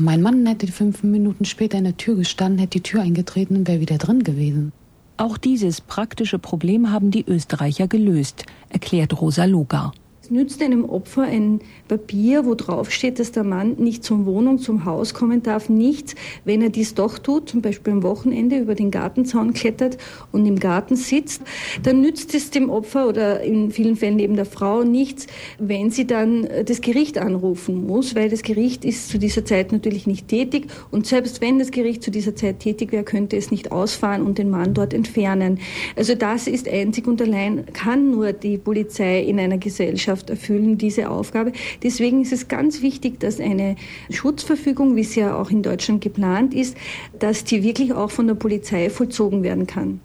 Mein 0.00 0.22
Mann 0.22 0.44
hätte 0.44 0.66
fünf 0.66 1.04
Minuten 1.04 1.44
später 1.44 1.78
in 1.78 1.84
der 1.84 1.96
Tür 1.96 2.16
gestanden, 2.16 2.58
hätte 2.58 2.78
die 2.78 2.82
Tür 2.82 3.02
eingetreten 3.02 3.56
und 3.58 3.68
wäre 3.68 3.80
wieder 3.80 3.96
drin 3.96 4.24
gewesen. 4.24 4.72
Auch 5.16 5.38
dieses 5.38 5.80
praktische 5.80 6.40
Problem 6.40 6.90
haben 6.90 7.12
die 7.12 7.24
Österreicher 7.24 7.86
gelöst, 7.86 8.44
erklärt 8.70 9.20
Rosa 9.20 9.44
Lugar. 9.44 9.92
Es 10.24 10.30
nützt 10.30 10.62
einem 10.62 10.86
Opfer 10.86 11.24
ein 11.24 11.60
Papier, 11.86 12.46
wo 12.46 12.54
drauf 12.54 12.90
steht, 12.90 13.18
dass 13.18 13.30
der 13.30 13.44
Mann 13.44 13.74
nicht 13.76 14.02
zur 14.04 14.24
Wohnung, 14.24 14.58
zum 14.58 14.86
Haus 14.86 15.12
kommen 15.12 15.42
darf, 15.42 15.68
nichts. 15.68 16.14
Wenn 16.46 16.62
er 16.62 16.70
dies 16.70 16.94
doch 16.94 17.18
tut, 17.18 17.50
zum 17.50 17.60
Beispiel 17.60 17.92
am 17.92 18.02
Wochenende 18.02 18.56
über 18.56 18.74
den 18.74 18.90
Gartenzaun 18.90 19.52
klettert 19.52 19.98
und 20.32 20.46
im 20.46 20.58
Garten 20.58 20.96
sitzt, 20.96 21.42
dann 21.82 22.00
nützt 22.00 22.34
es 22.34 22.48
dem 22.48 22.70
Opfer 22.70 23.06
oder 23.06 23.42
in 23.42 23.70
vielen 23.70 23.96
Fällen 23.96 24.18
eben 24.18 24.34
der 24.34 24.46
Frau 24.46 24.82
nichts, 24.82 25.26
wenn 25.58 25.90
sie 25.90 26.06
dann 26.06 26.48
das 26.64 26.80
Gericht 26.80 27.18
anrufen 27.18 27.86
muss, 27.86 28.14
weil 28.14 28.30
das 28.30 28.40
Gericht 28.40 28.86
ist 28.86 29.10
zu 29.10 29.18
dieser 29.18 29.44
Zeit 29.44 29.72
natürlich 29.72 30.06
nicht 30.06 30.28
tätig 30.28 30.68
und 30.90 31.06
selbst 31.06 31.42
wenn 31.42 31.58
das 31.58 31.70
Gericht 31.70 32.02
zu 32.02 32.10
dieser 32.10 32.34
Zeit 32.34 32.60
tätig 32.60 32.92
wäre, 32.92 33.04
könnte 33.04 33.36
es 33.36 33.50
nicht 33.50 33.72
ausfahren 33.72 34.22
und 34.22 34.38
den 34.38 34.48
Mann 34.48 34.72
dort 34.72 34.94
entfernen. 34.94 35.58
Also 35.96 36.14
das 36.14 36.46
ist 36.46 36.66
einzig 36.66 37.06
und 37.06 37.20
allein, 37.20 37.66
kann 37.74 38.10
nur 38.10 38.32
die 38.32 38.56
Polizei 38.56 39.20
in 39.20 39.38
einer 39.38 39.58
Gesellschaft 39.58 40.14
Gesellschaft 40.24 40.30
erfüllen 40.30 40.78
diese 40.78 41.10
Aufgabe. 41.10 41.52
Deswegen 41.82 42.22
ist 42.22 42.32
es 42.32 42.48
ganz 42.48 42.82
wichtig, 42.82 43.20
dass 43.20 43.40
eine 43.40 43.76
Schutzverfügung, 44.10 44.96
wie 44.96 45.02
es 45.02 45.14
ja 45.14 45.36
auch 45.36 45.50
in 45.50 45.62
Deutschland 45.62 46.00
geplant 46.00 46.54
ist, 46.54 46.76
dass 47.18 47.44
die 47.44 47.62
wirklich 47.62 47.92
auch 47.92 48.10
von 48.10 48.26
der 48.26 48.34
Polizei 48.34 48.90
vollzogen 48.90 49.42
werden 49.42 49.66
kann. 49.66 50.00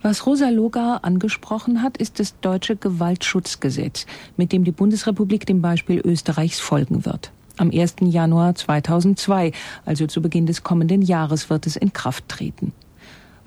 Was 0.00 0.26
Rosa 0.26 0.48
Logar 0.48 1.04
angesprochen 1.04 1.82
hat, 1.82 1.96
ist 1.96 2.20
das 2.20 2.38
deutsche 2.40 2.76
Gewaltschutzgesetz, 2.76 4.06
mit 4.36 4.52
dem 4.52 4.62
die 4.62 4.72
Bundesrepublik 4.72 5.44
dem 5.44 5.60
Beispiel 5.60 6.00
Österreichs 6.04 6.60
folgen 6.60 7.04
wird. 7.04 7.32
Am 7.56 7.72
1. 7.72 7.96
Januar 8.02 8.54
2002, 8.54 9.50
also 9.84 10.06
zu 10.06 10.22
Beginn 10.22 10.46
des 10.46 10.62
kommenden 10.62 11.02
Jahres, 11.02 11.50
wird 11.50 11.66
es 11.66 11.74
in 11.74 11.92
Kraft 11.92 12.28
treten. 12.28 12.72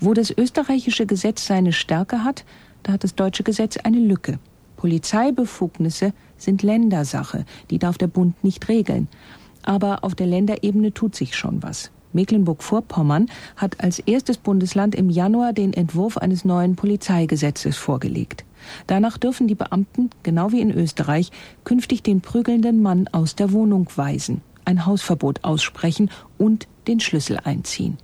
Wo 0.01 0.13
das 0.13 0.29
österreichische 0.29 1.05
Gesetz 1.05 1.45
seine 1.45 1.71
Stärke 1.71 2.25
hat, 2.25 2.43
da 2.84 2.91
hat 2.93 3.05
das 3.05 3.15
deutsche 3.15 3.43
Gesetz 3.43 3.77
eine 3.77 3.99
Lücke. 3.99 4.39
Polizeibefugnisse 4.81 6.11
sind 6.37 6.63
Ländersache, 6.63 7.45
die 7.69 7.77
darf 7.77 7.99
der 7.99 8.07
Bund 8.07 8.43
nicht 8.43 8.67
regeln. 8.67 9.09
Aber 9.61 10.03
auf 10.03 10.15
der 10.15 10.25
Länderebene 10.25 10.91
tut 10.91 11.15
sich 11.15 11.35
schon 11.35 11.61
was. 11.61 11.91
Mecklenburg-Vorpommern 12.13 13.27
hat 13.55 13.79
als 13.83 13.99
erstes 13.99 14.39
Bundesland 14.39 14.95
im 14.95 15.11
Januar 15.11 15.53
den 15.53 15.73
Entwurf 15.73 16.17
eines 16.17 16.45
neuen 16.45 16.75
Polizeigesetzes 16.75 17.77
vorgelegt. 17.77 18.43
Danach 18.87 19.19
dürfen 19.19 19.47
die 19.47 19.53
Beamten, 19.53 20.09
genau 20.23 20.51
wie 20.51 20.61
in 20.61 20.71
Österreich, 20.71 21.29
künftig 21.63 22.01
den 22.01 22.21
prügelnden 22.21 22.81
Mann 22.81 23.07
aus 23.11 23.35
der 23.35 23.51
Wohnung 23.51 23.87
weisen, 23.95 24.41
ein 24.65 24.87
Hausverbot 24.87 25.43
aussprechen 25.43 26.09
und 26.39 26.67
den 26.87 26.99
Schlüssel 26.99 27.37
einziehen. 27.43 27.99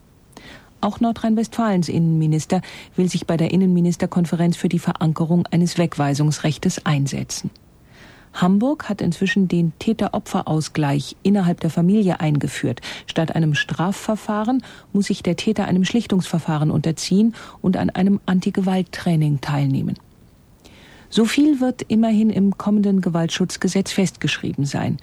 Auch 0.79 0.99
Nordrhein-Westfalens 0.99 1.89
Innenminister 1.89 2.61
will 2.95 3.09
sich 3.09 3.25
bei 3.25 3.37
der 3.37 3.51
Innenministerkonferenz 3.51 4.57
für 4.57 4.69
die 4.69 4.79
Verankerung 4.79 5.45
eines 5.47 5.77
Wegweisungsrechtes 5.77 6.85
einsetzen. 6.85 7.49
Hamburg 8.33 8.87
hat 8.87 9.01
inzwischen 9.01 9.47
den 9.47 9.73
Täter-Opfer-Ausgleich 9.79 11.15
innerhalb 11.23 11.59
der 11.59 11.71
Familie 11.71 12.19
eingeführt. 12.19 12.81
Statt 13.07 13.35
einem 13.35 13.55
Strafverfahren 13.55 14.63
muss 14.93 15.07
sich 15.07 15.23
der 15.23 15.35
Täter 15.35 15.65
einem 15.65 15.85
Schlichtungsverfahren 15.85 16.69
unterziehen 16.69 17.33
und 17.61 17.77
an 17.77 17.89
einem 17.89 18.19
Anti-Gewalt-Training 18.27 19.41
teilnehmen. 19.41 19.97
So 21.09 21.25
viel 21.25 21.61
wird 21.61 21.83
immerhin 21.83 22.29
im 22.29 22.57
kommenden 22.57 23.01
Gewaltschutzgesetz 23.01 23.91
festgeschrieben 23.91 24.65
sein. 24.65 24.97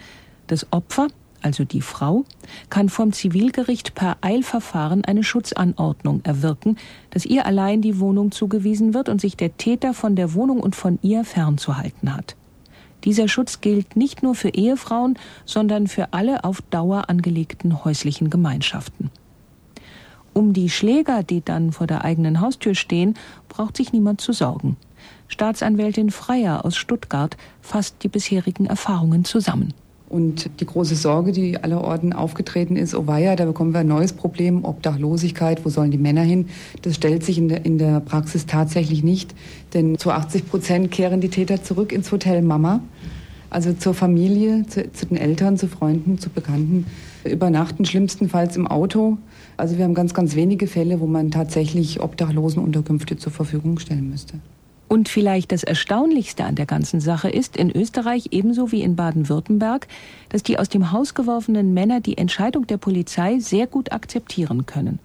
Das 0.46 0.70
Opfer 0.72 1.08
also 1.44 1.64
die 1.64 1.82
Frau, 1.82 2.24
kann 2.70 2.88
vom 2.88 3.12
Zivilgericht 3.12 3.94
per 3.94 4.16
Eilverfahren 4.22 5.04
eine 5.04 5.22
Schutzanordnung 5.22 6.20
erwirken, 6.24 6.76
dass 7.10 7.26
ihr 7.26 7.46
allein 7.46 7.82
die 7.82 8.00
Wohnung 8.00 8.32
zugewiesen 8.32 8.94
wird 8.94 9.08
und 9.08 9.20
sich 9.20 9.36
der 9.36 9.56
Täter 9.56 9.94
von 9.94 10.16
der 10.16 10.34
Wohnung 10.34 10.60
und 10.60 10.74
von 10.74 10.98
ihr 11.02 11.24
fernzuhalten 11.24 12.14
hat. 12.14 12.36
Dieser 13.04 13.28
Schutz 13.28 13.60
gilt 13.60 13.96
nicht 13.96 14.22
nur 14.22 14.34
für 14.34 14.48
Ehefrauen, 14.48 15.18
sondern 15.44 15.86
für 15.86 16.14
alle 16.14 16.44
auf 16.44 16.62
Dauer 16.62 17.10
angelegten 17.10 17.84
häuslichen 17.84 18.30
Gemeinschaften. 18.30 19.10
Um 20.32 20.52
die 20.52 20.70
Schläger, 20.70 21.22
die 21.22 21.44
dann 21.44 21.72
vor 21.72 21.86
der 21.86 22.04
eigenen 22.04 22.40
Haustür 22.40 22.74
stehen, 22.74 23.14
braucht 23.48 23.76
sich 23.76 23.92
niemand 23.92 24.20
zu 24.20 24.32
sorgen. 24.32 24.76
Staatsanwältin 25.28 26.10
Freier 26.10 26.64
aus 26.64 26.76
Stuttgart 26.76 27.36
fasst 27.60 27.96
die 28.02 28.08
bisherigen 28.08 28.66
Erfahrungen 28.66 29.24
zusammen. 29.24 29.74
Und 30.08 30.60
die 30.60 30.66
große 30.66 30.96
Sorge, 30.96 31.32
die 31.32 31.56
allerorten 31.56 32.12
aufgetreten 32.12 32.76
ist, 32.76 32.94
oh 32.94 33.06
weia, 33.06 33.36
da 33.36 33.46
bekommen 33.46 33.72
wir 33.72 33.80
ein 33.80 33.88
neues 33.88 34.12
Problem, 34.12 34.64
Obdachlosigkeit, 34.64 35.64
wo 35.64 35.70
sollen 35.70 35.90
die 35.90 35.98
Männer 35.98 36.22
hin? 36.22 36.46
Das 36.82 36.96
stellt 36.96 37.24
sich 37.24 37.38
in 37.38 37.48
der, 37.48 37.64
in 37.64 37.78
der 37.78 38.00
Praxis 38.00 38.46
tatsächlich 38.46 39.02
nicht, 39.02 39.34
denn 39.72 39.98
zu 39.98 40.10
80 40.10 40.48
Prozent 40.48 40.90
kehren 40.90 41.20
die 41.20 41.30
Täter 41.30 41.62
zurück 41.62 41.90
ins 41.90 42.12
Hotel 42.12 42.42
Mama, 42.42 42.80
also 43.48 43.72
zur 43.72 43.94
Familie, 43.94 44.66
zu, 44.66 44.92
zu 44.92 45.06
den 45.06 45.16
Eltern, 45.16 45.56
zu 45.56 45.68
Freunden, 45.68 46.18
zu 46.18 46.28
Bekannten, 46.28 46.86
übernachten 47.24 47.84
schlimmstenfalls 47.84 48.56
im 48.56 48.66
Auto. 48.66 49.16
Also 49.56 49.78
wir 49.78 49.84
haben 49.84 49.94
ganz, 49.94 50.12
ganz 50.12 50.36
wenige 50.36 50.66
Fälle, 50.66 51.00
wo 51.00 51.06
man 51.06 51.30
tatsächlich 51.30 52.00
Obdachlosenunterkünfte 52.02 53.16
zur 53.16 53.32
Verfügung 53.32 53.78
stellen 53.78 54.10
müsste. 54.10 54.34
Und 54.88 55.08
vielleicht 55.08 55.50
das 55.50 55.64
Erstaunlichste 55.64 56.44
an 56.44 56.54
der 56.54 56.66
ganzen 56.66 57.00
Sache 57.00 57.30
ist, 57.30 57.56
in 57.56 57.70
Österreich 57.70 58.28
ebenso 58.30 58.70
wie 58.70 58.82
in 58.82 58.96
Baden-Württemberg, 58.96 59.88
dass 60.28 60.42
die 60.42 60.58
aus 60.58 60.68
dem 60.68 60.92
Haus 60.92 61.14
geworfenen 61.14 61.74
Männer 61.74 62.00
die 62.00 62.18
Entscheidung 62.18 62.66
der 62.66 62.76
Polizei 62.76 63.38
sehr 63.38 63.66
gut 63.66 63.92
akzeptieren 63.92 64.66
können. 64.66 64.98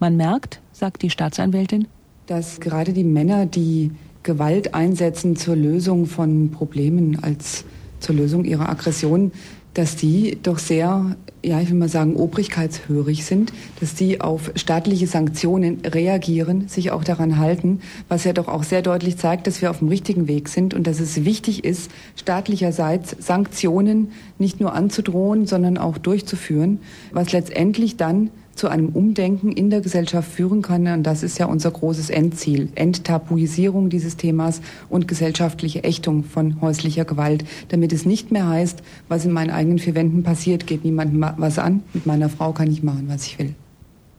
Man 0.00 0.16
merkt, 0.16 0.60
sagt 0.72 1.02
die 1.02 1.10
Staatsanwältin, 1.10 1.86
dass 2.26 2.60
gerade 2.60 2.92
die 2.92 3.04
Männer, 3.04 3.46
die 3.46 3.92
Gewalt 4.22 4.74
einsetzen 4.74 5.36
zur 5.36 5.56
Lösung 5.56 6.06
von 6.06 6.50
Problemen 6.50 7.22
als 7.22 7.64
zur 8.00 8.14
Lösung 8.14 8.44
ihrer 8.44 8.68
Aggression, 8.68 9.32
dass 9.74 9.96
die 9.96 10.38
doch 10.42 10.58
sehr, 10.58 11.16
ja, 11.44 11.60
ich 11.60 11.70
will 11.70 11.76
mal 11.76 11.88
sagen, 11.88 12.16
obrigkeitshörig 12.16 13.24
sind, 13.24 13.52
dass 13.80 13.94
die 13.94 14.20
auf 14.20 14.52
staatliche 14.54 15.08
Sanktionen 15.08 15.80
reagieren, 15.84 16.68
sich 16.68 16.92
auch 16.92 17.02
daran 17.02 17.38
halten, 17.38 17.80
was 18.08 18.24
ja 18.24 18.32
doch 18.32 18.46
auch 18.46 18.62
sehr 18.62 18.82
deutlich 18.82 19.16
zeigt, 19.16 19.46
dass 19.46 19.60
wir 19.60 19.70
auf 19.70 19.80
dem 19.80 19.88
richtigen 19.88 20.28
Weg 20.28 20.48
sind 20.48 20.72
und 20.72 20.86
dass 20.86 21.00
es 21.00 21.24
wichtig 21.24 21.64
ist, 21.64 21.90
staatlicherseits 22.16 23.16
Sanktionen 23.18 24.12
nicht 24.38 24.60
nur 24.60 24.72
anzudrohen, 24.74 25.46
sondern 25.46 25.78
auch 25.78 25.98
durchzuführen, 25.98 26.78
was 27.10 27.32
letztendlich 27.32 27.96
dann 27.96 28.30
zu 28.54 28.68
einem 28.68 28.90
Umdenken 28.90 29.52
in 29.52 29.70
der 29.70 29.80
Gesellschaft 29.80 30.30
führen 30.30 30.62
kann. 30.62 30.86
Und 30.86 31.04
das 31.04 31.22
ist 31.22 31.38
ja 31.38 31.46
unser 31.46 31.70
großes 31.70 32.10
Endziel. 32.10 32.68
Enttabuisierung 32.74 33.90
dieses 33.90 34.16
Themas 34.16 34.60
und 34.88 35.08
gesellschaftliche 35.08 35.84
Ächtung 35.84 36.24
von 36.24 36.60
häuslicher 36.60 37.04
Gewalt, 37.04 37.44
damit 37.68 37.92
es 37.92 38.06
nicht 38.06 38.30
mehr 38.30 38.48
heißt, 38.48 38.82
was 39.08 39.24
in 39.24 39.32
meinen 39.32 39.50
eigenen 39.50 39.78
vier 39.78 39.94
Wänden 39.94 40.22
passiert, 40.22 40.66
geht 40.66 40.84
niemandem 40.84 41.24
was 41.36 41.58
an. 41.58 41.82
Mit 41.92 42.06
meiner 42.06 42.28
Frau 42.28 42.52
kann 42.52 42.70
ich 42.70 42.82
machen, 42.82 43.04
was 43.08 43.26
ich 43.26 43.38
will. 43.38 43.54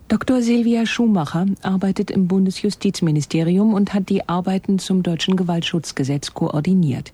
Dr. 0.09 0.41
Silvia 0.41 0.85
Schumacher 0.85 1.45
arbeitet 1.61 2.11
im 2.11 2.27
Bundesjustizministerium 2.27 3.73
und 3.73 3.93
hat 3.93 4.09
die 4.09 4.27
Arbeiten 4.27 4.77
zum 4.77 5.01
deutschen 5.01 5.35
Gewaltschutzgesetz 5.35 6.33
koordiniert. 6.33 7.13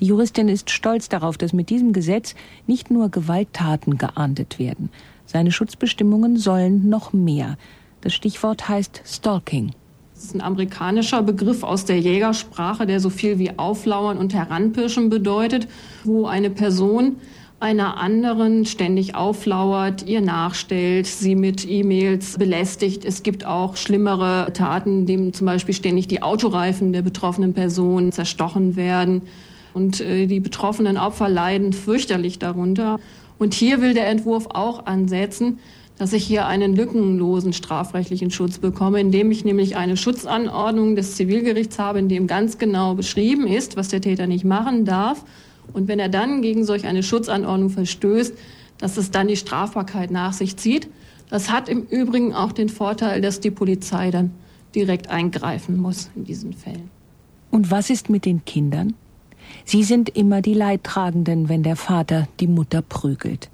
Die 0.00 0.06
Juristin 0.06 0.48
ist 0.48 0.70
stolz 0.70 1.08
darauf, 1.08 1.36
dass 1.36 1.52
mit 1.52 1.70
diesem 1.70 1.92
Gesetz 1.92 2.34
nicht 2.66 2.90
nur 2.90 3.10
Gewalttaten 3.10 3.98
geahndet 3.98 4.58
werden, 4.58 4.90
seine 5.32 5.50
Schutzbestimmungen 5.50 6.36
sollen 6.36 6.90
noch 6.90 7.14
mehr. 7.14 7.56
Das 8.02 8.12
Stichwort 8.12 8.68
heißt 8.68 9.02
Stalking. 9.06 9.72
Das 10.14 10.24
ist 10.24 10.34
ein 10.34 10.42
amerikanischer 10.42 11.22
Begriff 11.22 11.62
aus 11.62 11.86
der 11.86 11.98
Jägersprache, 11.98 12.86
der 12.86 13.00
so 13.00 13.08
viel 13.08 13.38
wie 13.38 13.58
auflauern 13.58 14.18
und 14.18 14.34
heranpirschen 14.34 15.08
bedeutet, 15.08 15.68
wo 16.04 16.26
eine 16.26 16.50
Person 16.50 17.16
einer 17.60 17.96
anderen 17.96 18.66
ständig 18.66 19.14
auflauert, 19.14 20.06
ihr 20.06 20.20
nachstellt, 20.20 21.06
sie 21.06 21.34
mit 21.34 21.66
E-Mails 21.68 22.36
belästigt. 22.36 23.04
Es 23.04 23.22
gibt 23.22 23.46
auch 23.46 23.76
schlimmere 23.76 24.52
Taten, 24.52 25.06
dem 25.06 25.32
zum 25.32 25.46
Beispiel 25.46 25.74
ständig 25.74 26.08
die 26.08 26.22
Autoreifen 26.22 26.92
der 26.92 27.02
betroffenen 27.02 27.54
Person 27.54 28.12
zerstochen 28.12 28.76
werden. 28.76 29.22
Und 29.74 30.00
äh, 30.00 30.26
die 30.26 30.40
betroffenen 30.40 30.98
Opfer 30.98 31.28
leiden 31.28 31.72
fürchterlich 31.72 32.38
darunter. 32.38 33.00
Und 33.38 33.54
hier 33.54 33.80
will 33.80 33.94
der 33.94 34.08
Entwurf 34.08 34.46
auch 34.50 34.86
ansetzen, 34.86 35.58
dass 35.98 36.12
ich 36.12 36.24
hier 36.24 36.46
einen 36.46 36.74
lückenlosen 36.74 37.52
strafrechtlichen 37.52 38.30
Schutz 38.30 38.58
bekomme, 38.58 39.00
indem 39.00 39.30
ich 39.30 39.44
nämlich 39.44 39.76
eine 39.76 39.96
Schutzanordnung 39.96 40.96
des 40.96 41.16
Zivilgerichts 41.16 41.78
habe, 41.78 41.98
in 41.98 42.08
dem 42.08 42.26
ganz 42.26 42.58
genau 42.58 42.94
beschrieben 42.94 43.46
ist, 43.46 43.76
was 43.76 43.88
der 43.88 44.00
Täter 44.00 44.26
nicht 44.26 44.44
machen 44.44 44.84
darf. 44.84 45.24
Und 45.72 45.88
wenn 45.88 45.98
er 45.98 46.08
dann 46.08 46.42
gegen 46.42 46.64
solch 46.64 46.86
eine 46.86 47.02
Schutzanordnung 47.02 47.70
verstößt, 47.70 48.34
dass 48.78 48.96
es 48.96 49.12
dann 49.12 49.28
die 49.28 49.36
Strafbarkeit 49.36 50.10
nach 50.10 50.32
sich 50.32 50.56
zieht. 50.56 50.88
Das 51.30 51.50
hat 51.52 51.68
im 51.68 51.84
Übrigen 51.84 52.34
auch 52.34 52.50
den 52.50 52.68
Vorteil, 52.68 53.20
dass 53.20 53.38
die 53.38 53.52
Polizei 53.52 54.10
dann 54.10 54.32
direkt 54.74 55.08
eingreifen 55.08 55.76
muss 55.76 56.10
in 56.16 56.24
diesen 56.24 56.52
Fällen. 56.52 56.90
Und 57.52 57.70
was 57.70 57.90
ist 57.90 58.10
mit 58.10 58.24
den 58.24 58.44
Kindern? 58.44 58.94
Sie 59.64 59.82
sind 59.82 60.08
immer 60.08 60.42
die 60.42 60.54
Leidtragenden, 60.54 61.48
wenn 61.48 61.62
der 61.62 61.76
Vater 61.76 62.28
die 62.40 62.46
Mutter 62.46 62.82
prügelt. 62.82 63.50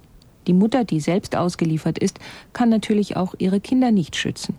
Die 0.47 0.55
Mutter, 0.55 0.85
die 0.85 1.01
selbst 1.01 1.37
ausgeliefert 1.37 1.99
ist, 1.99 2.19
kann 2.53 2.71
natürlich 2.71 3.17
auch 3.17 3.35
ihre 3.39 3.61
Kinder 3.61 3.91
nicht 3.93 4.17
schützen. 4.17 4.55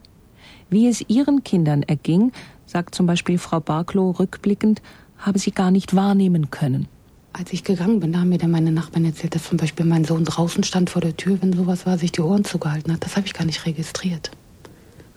Wie 0.70 0.88
es 0.88 1.04
ihren 1.08 1.44
Kindern 1.44 1.84
erging, 1.84 2.32
sagt 2.68 2.94
zum 2.94 3.08
Beispiel 3.08 3.40
Frau 3.40 3.60
Barklow 3.60 4.12
rückblickend, 4.12 4.82
habe 5.18 5.40
sie 5.40 5.52
gar 5.52 5.72
nicht 5.72 5.96
wahrnehmen 5.96 6.52
können. 6.52 6.88
Als 7.34 7.54
ich 7.54 7.64
gegangen 7.64 8.00
bin, 8.00 8.14
da 8.14 8.20
haben 8.20 8.30
mir 8.30 8.38
dann 8.38 8.52
meine 8.52 8.72
Nachbarn 8.72 9.06
erzählt, 9.06 9.36
dass 9.36 9.44
zum 9.44 9.58
Beispiel 9.58 9.86
mein 9.86 10.06
Sohn 10.06 10.26
draußen 10.26 10.64
stand 10.64 10.90
vor 10.90 11.02
der 11.02 11.18
Tür, 11.18 11.38
wenn 11.42 11.54
sowas 11.54 11.86
war, 11.86 11.98
sich 11.98 12.12
die 12.12 12.22
Ohren 12.22 12.44
zugehalten 12.44 12.94
hat. 12.94 13.04
Das 13.04 13.16
habe 13.16 13.28
ich 13.28 13.34
gar 13.34 13.46
nicht 13.46 13.66
registriert. 13.66 14.32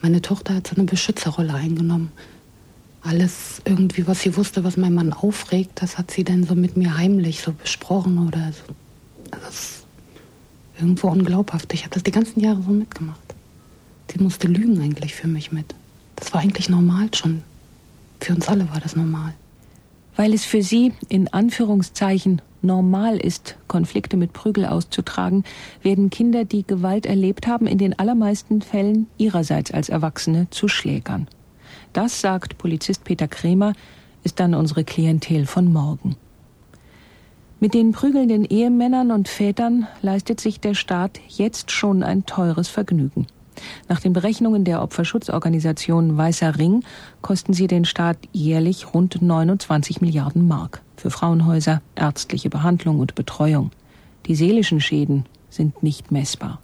Meine 0.01 0.23
Tochter 0.23 0.55
hat 0.55 0.67
so 0.67 0.77
eine 0.77 0.85
Beschützerrolle 0.85 1.55
eingenommen. 1.55 2.13
Alles 3.05 3.61
irgendwie, 3.65 4.07
was 4.07 4.21
sie 4.21 4.37
wusste, 4.37 4.63
was 4.63 4.77
mein 4.77 4.95
Mann 4.95 5.13
aufregt, 5.13 5.83
das 5.83 5.99
hat 5.99 6.11
sie 6.11 6.23
dann 6.23 6.45
so 6.45 6.55
mit 6.55 6.77
mir 6.77 6.97
heimlich 6.97 7.41
so 7.41 7.53
besprochen 7.53 8.27
oder 8.27 8.53
so. 8.53 8.75
Das 9.31 9.49
ist 9.49 9.87
irgendwo 10.77 11.09
unglaubhaft. 11.09 11.73
Ich 11.75 11.83
habe 11.83 11.95
das 11.95 12.05
die 12.05 12.13
ganzen 12.13 12.41
Jahre 12.41 12.63
so 12.63 12.71
mitgemacht. 12.71 13.35
Sie 14.13 14.23
musste 14.23 14.47
lügen 14.47 14.81
eigentlich 14.81 15.15
für 15.15 15.27
mich 15.27 15.53
mit. 15.53 15.75
Das 16.17 16.33
war 16.33 16.43
eigentlich 16.43 16.69
normal 16.69 17.09
schon. 17.15 17.43
Für 18.21 18.35
uns 18.35 18.49
alle 18.49 18.71
war 18.71 18.81
das 18.81 18.95
normal. 18.95 19.35
Weil 20.15 20.35
es 20.35 20.45
für 20.45 20.63
sie 20.63 20.93
in 21.09 21.33
Anführungszeichen 21.33 22.43
normal 22.61 23.17
ist, 23.17 23.57
Konflikte 23.67 24.17
mit 24.17 24.33
Prügel 24.33 24.67
auszutragen, 24.67 25.45
werden 25.83 26.11
Kinder, 26.11 26.45
die 26.45 26.65
Gewalt 26.65 27.07
erlebt 27.07 27.47
haben, 27.47 27.67
in 27.67 27.79
den 27.79 27.99
allermeisten 27.99 28.63
Fällen 28.63 29.09
ihrerseits 29.19 29.73
als 29.73 29.89
Erwachsene 29.89 30.49
zu 30.51 30.69
Schlägern. 30.69 31.27
Das, 31.93 32.21
sagt 32.21 32.59
Polizist 32.59 33.05
Peter 33.05 33.29
Kremer, 33.29 33.75
ist 34.25 34.41
dann 34.41 34.55
unsere 34.55 34.85
Klientel 34.85 35.47
von 35.47 35.73
morgen. 35.73 36.17
Mit 37.61 37.75
den 37.75 37.93
prügelnden 37.93 38.45
Ehemännern 38.45 39.11
und 39.13 39.29
Vätern 39.29 39.87
leistet 40.01 40.41
sich 40.41 40.59
der 40.59 40.75
Staat 40.75 41.21
jetzt 41.29 41.71
schon 41.71 42.03
ein 42.03 42.27
teures 42.27 42.69
Vergnügen. 42.69 43.27
Nach 43.89 44.01
den 44.01 44.13
Berechnungen 44.13 44.65
der 44.65 44.83
Opferschutzorganisation 44.83 46.17
Weißer 46.17 46.59
Ring 46.59 46.83
kosten 47.21 47.53
sie 47.53 47.67
den 47.67 47.85
Staat 47.85 48.17
jährlich 48.33 48.95
rund 48.95 49.21
29 49.23 50.01
Milliarden 50.01 50.49
Mark 50.49 50.83
für 50.97 51.11
Frauenhäuser, 51.11 51.83
ärztliche 51.95 52.51
Behandlung 52.51 52.99
und 52.99 53.15
Betreuung. 53.15 53.71
Die 54.27 54.35
seelischen 54.35 54.81
Schäden 54.81 55.27
sind 55.51 55.83
nicht 55.83 56.11
messbar. 56.11 56.61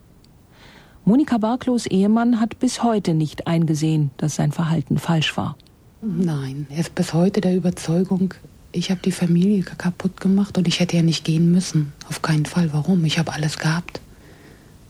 Monika 1.09 1.39
Barklows 1.39 1.87
Ehemann 1.87 2.39
hat 2.39 2.59
bis 2.59 2.83
heute 2.83 3.15
nicht 3.15 3.47
eingesehen, 3.47 4.11
dass 4.19 4.37
sein 4.37 4.53
Verhalten 4.53 4.99
falsch 4.99 5.39
war. 5.39 5.57
Nein, 6.03 6.67
er 6.69 6.81
ist 6.81 6.95
bis 6.95 7.15
heute 7.15 7.41
der 7.41 7.57
Überzeugung, 7.57 8.35
ich 8.73 8.91
habe 8.91 9.01
die 9.03 9.11
Familie 9.11 9.63
kaputt 9.63 10.21
gemacht 10.21 10.59
und 10.59 10.69
ich 10.69 10.81
hätte 10.81 10.99
ja 10.99 11.03
nicht 11.03 11.25
gehen 11.25 11.51
müssen. 11.51 11.95
Auf 12.11 12.21
keinen 12.21 12.45
Fall. 12.45 12.75
Warum? 12.75 13.07
Ich 13.07 13.19
habe 13.19 13.33
alles 13.33 13.57
gehabt. 13.57 14.03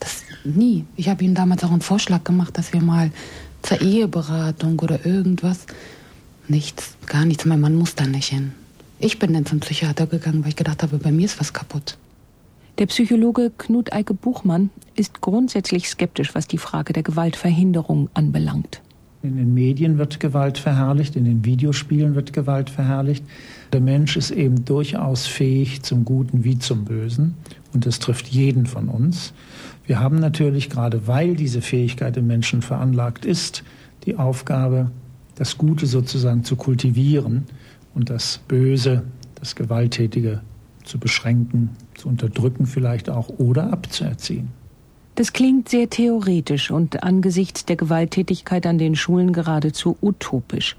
Das 0.01 0.23
nie. 0.43 0.83
Ich 0.97 1.07
habe 1.07 1.23
ihm 1.23 1.35
damals 1.35 1.63
auch 1.63 1.71
einen 1.71 1.79
Vorschlag 1.79 2.25
gemacht, 2.25 2.57
dass 2.57 2.73
wir 2.73 2.81
mal 2.81 3.11
zur 3.61 3.79
Eheberatung 3.79 4.77
oder 4.79 5.05
irgendwas. 5.05 5.67
Nichts, 6.49 6.97
gar 7.05 7.23
nichts. 7.23 7.45
Mein 7.45 7.61
Mann 7.61 7.75
muss 7.75 7.95
da 7.95 8.05
nicht 8.05 8.27
hin. 8.27 8.51
Ich 8.99 9.19
bin 9.19 9.33
dann 9.33 9.45
zum 9.45 9.61
Psychiater 9.61 10.05
gegangen, 10.05 10.43
weil 10.43 10.49
ich 10.49 10.57
gedacht 10.57 10.83
habe, 10.83 10.97
bei 10.97 11.13
mir 11.13 11.23
ist 11.23 11.39
was 11.39 11.53
kaputt. 11.53 11.97
Der 12.79 12.85
Psychologe 12.85 13.51
Knut 13.57 13.91
Eike 13.91 14.13
Buchmann 14.13 14.69
ist 14.95 15.19
grundsätzlich 15.19 15.89
skeptisch, 15.89 16.33
was 16.33 16.47
die 16.47 16.57
Frage 16.57 16.93
der 16.93 17.03
Gewaltverhinderung 17.03 18.09
anbelangt. 18.13 18.81
In 19.21 19.35
den 19.35 19.53
Medien 19.53 19.97
wird 19.97 20.21
Gewalt 20.21 20.57
verherrlicht, 20.57 21.17
in 21.17 21.25
den 21.25 21.43
Videospielen 21.43 22.15
wird 22.15 22.31
Gewalt 22.31 22.69
verherrlicht. 22.69 23.25
Der 23.73 23.81
Mensch 23.81 24.15
ist 24.15 24.31
eben 24.31 24.63
durchaus 24.63 25.27
fähig 25.27 25.81
zum 25.81 26.05
Guten 26.05 26.45
wie 26.45 26.57
zum 26.57 26.85
Bösen 26.85 27.33
und 27.73 27.85
das 27.85 27.99
trifft 27.99 28.29
jeden 28.29 28.65
von 28.65 28.87
uns. 28.87 29.33
Wir 29.85 29.99
haben 29.99 30.21
natürlich, 30.21 30.69
gerade 30.69 31.05
weil 31.05 31.35
diese 31.35 31.61
Fähigkeit 31.61 32.15
im 32.15 32.27
Menschen 32.27 32.61
veranlagt 32.61 33.25
ist, 33.25 33.65
die 34.05 34.15
Aufgabe, 34.15 34.89
das 35.35 35.57
Gute 35.57 35.85
sozusagen 35.85 36.45
zu 36.45 36.55
kultivieren 36.55 37.43
und 37.93 38.09
das 38.09 38.39
Böse, 38.47 39.03
das 39.35 39.57
Gewalttätige 39.57 40.39
zu 40.85 40.97
beschränken, 40.97 41.71
zu 41.99 42.09
unterdrücken 42.09 42.65
vielleicht 42.65 43.09
auch 43.09 43.29
oder 43.37 43.71
abzuerziehen. 43.71 44.49
Das 45.15 45.33
klingt 45.33 45.69
sehr 45.69 45.89
theoretisch 45.89 46.71
und 46.71 47.03
angesichts 47.03 47.65
der 47.65 47.75
Gewalttätigkeit 47.75 48.65
an 48.65 48.77
den 48.77 48.95
Schulen 48.95 49.33
geradezu 49.33 49.97
utopisch. 50.01 50.77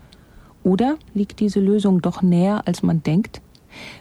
Oder 0.62 0.96
liegt 1.14 1.40
diese 1.40 1.60
Lösung 1.60 2.00
doch 2.02 2.22
näher, 2.22 2.62
als 2.66 2.82
man 2.82 3.02
denkt? 3.02 3.40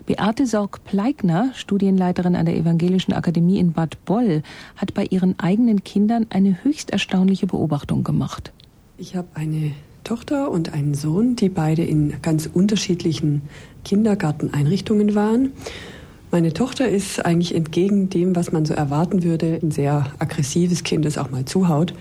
Beate 0.05 0.47
Sorg-Pleigner, 0.47 1.51
Studienleiterin 1.53 2.36
an 2.36 2.45
der 2.45 2.55
Evangelischen 2.55 3.13
Akademie 3.13 3.60
in 3.60 3.73
Bad 3.73 4.03
Boll, 4.05 4.43
hat 4.75 4.93
bei 4.93 5.05
ihren 5.05 5.38
eigenen 5.39 5.84
Kindern 5.84 6.25
eine 6.29 6.63
höchst 6.63 6.89
erstaunliche 6.89 7.47
Beobachtung 7.47 8.03
gemacht. 8.03 8.51
Ich 8.97 9.15
habe 9.15 9.27
eine 9.36 9.71
Tochter 10.03 10.49
und 10.49 10.73
einen 10.73 10.95
Sohn, 10.95 11.36
die 11.36 11.49
beide 11.49 11.84
in 11.84 12.21
ganz 12.21 12.49
unterschiedlichen 12.51 13.43
Kindergarteneinrichtungen 13.86 15.15
waren. 15.15 15.51
Meine 16.31 16.53
Tochter 16.53 16.87
ist 16.87 17.25
eigentlich 17.25 17.55
entgegen 17.55 18.09
dem, 18.11 18.35
was 18.35 18.51
man 18.51 18.63
so 18.63 18.75
erwarten 18.75 19.23
würde, 19.23 19.59
ein 19.63 19.71
sehr 19.71 20.05
aggressives 20.19 20.83
Kind, 20.83 21.05
das 21.05 21.17
auch 21.17 21.31
mal 21.31 21.45
zuhaut. 21.45 21.95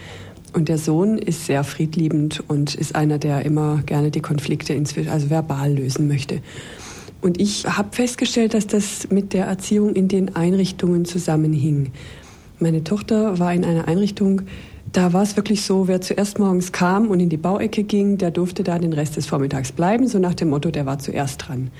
Und 0.52 0.68
der 0.68 0.76
Sohn 0.76 1.16
ist 1.16 1.46
sehr 1.46 1.64
friedliebend 1.64 2.44
und 2.46 2.74
ist 2.74 2.94
einer, 2.94 3.16
der 3.18 3.46
immer 3.46 3.82
gerne 3.86 4.10
die 4.10 4.20
Konflikte 4.20 4.74
inzwischen, 4.74 5.08
also 5.08 5.30
verbal 5.30 5.72
lösen 5.72 6.08
möchte. 6.08 6.42
Und 7.22 7.40
ich 7.40 7.64
habe 7.66 7.88
festgestellt, 7.92 8.52
dass 8.52 8.66
das 8.66 9.08
mit 9.10 9.32
der 9.32 9.46
Erziehung 9.46 9.94
in 9.94 10.08
den 10.08 10.36
Einrichtungen 10.36 11.06
zusammenhing. 11.06 11.92
Meine 12.58 12.84
Tochter 12.84 13.38
war 13.38 13.54
in 13.54 13.64
einer 13.64 13.88
Einrichtung, 13.88 14.42
da 14.92 15.12
war 15.14 15.22
es 15.22 15.36
wirklich 15.36 15.62
so, 15.62 15.88
wer 15.88 16.00
zuerst 16.00 16.38
morgens 16.38 16.72
kam 16.72 17.08
und 17.08 17.20
in 17.20 17.28
die 17.28 17.36
Bauecke 17.36 17.82
ging, 17.82 18.18
der 18.18 18.30
durfte 18.30 18.62
da 18.62 18.78
den 18.78 18.92
Rest 18.92 19.16
des 19.16 19.26
Vormittags 19.26 19.72
bleiben, 19.72 20.06
so 20.06 20.18
nach 20.18 20.34
dem 20.34 20.50
Motto, 20.50 20.70
der 20.70 20.86
war 20.86 20.98
zuerst 20.98 21.48
dran. 21.48 21.70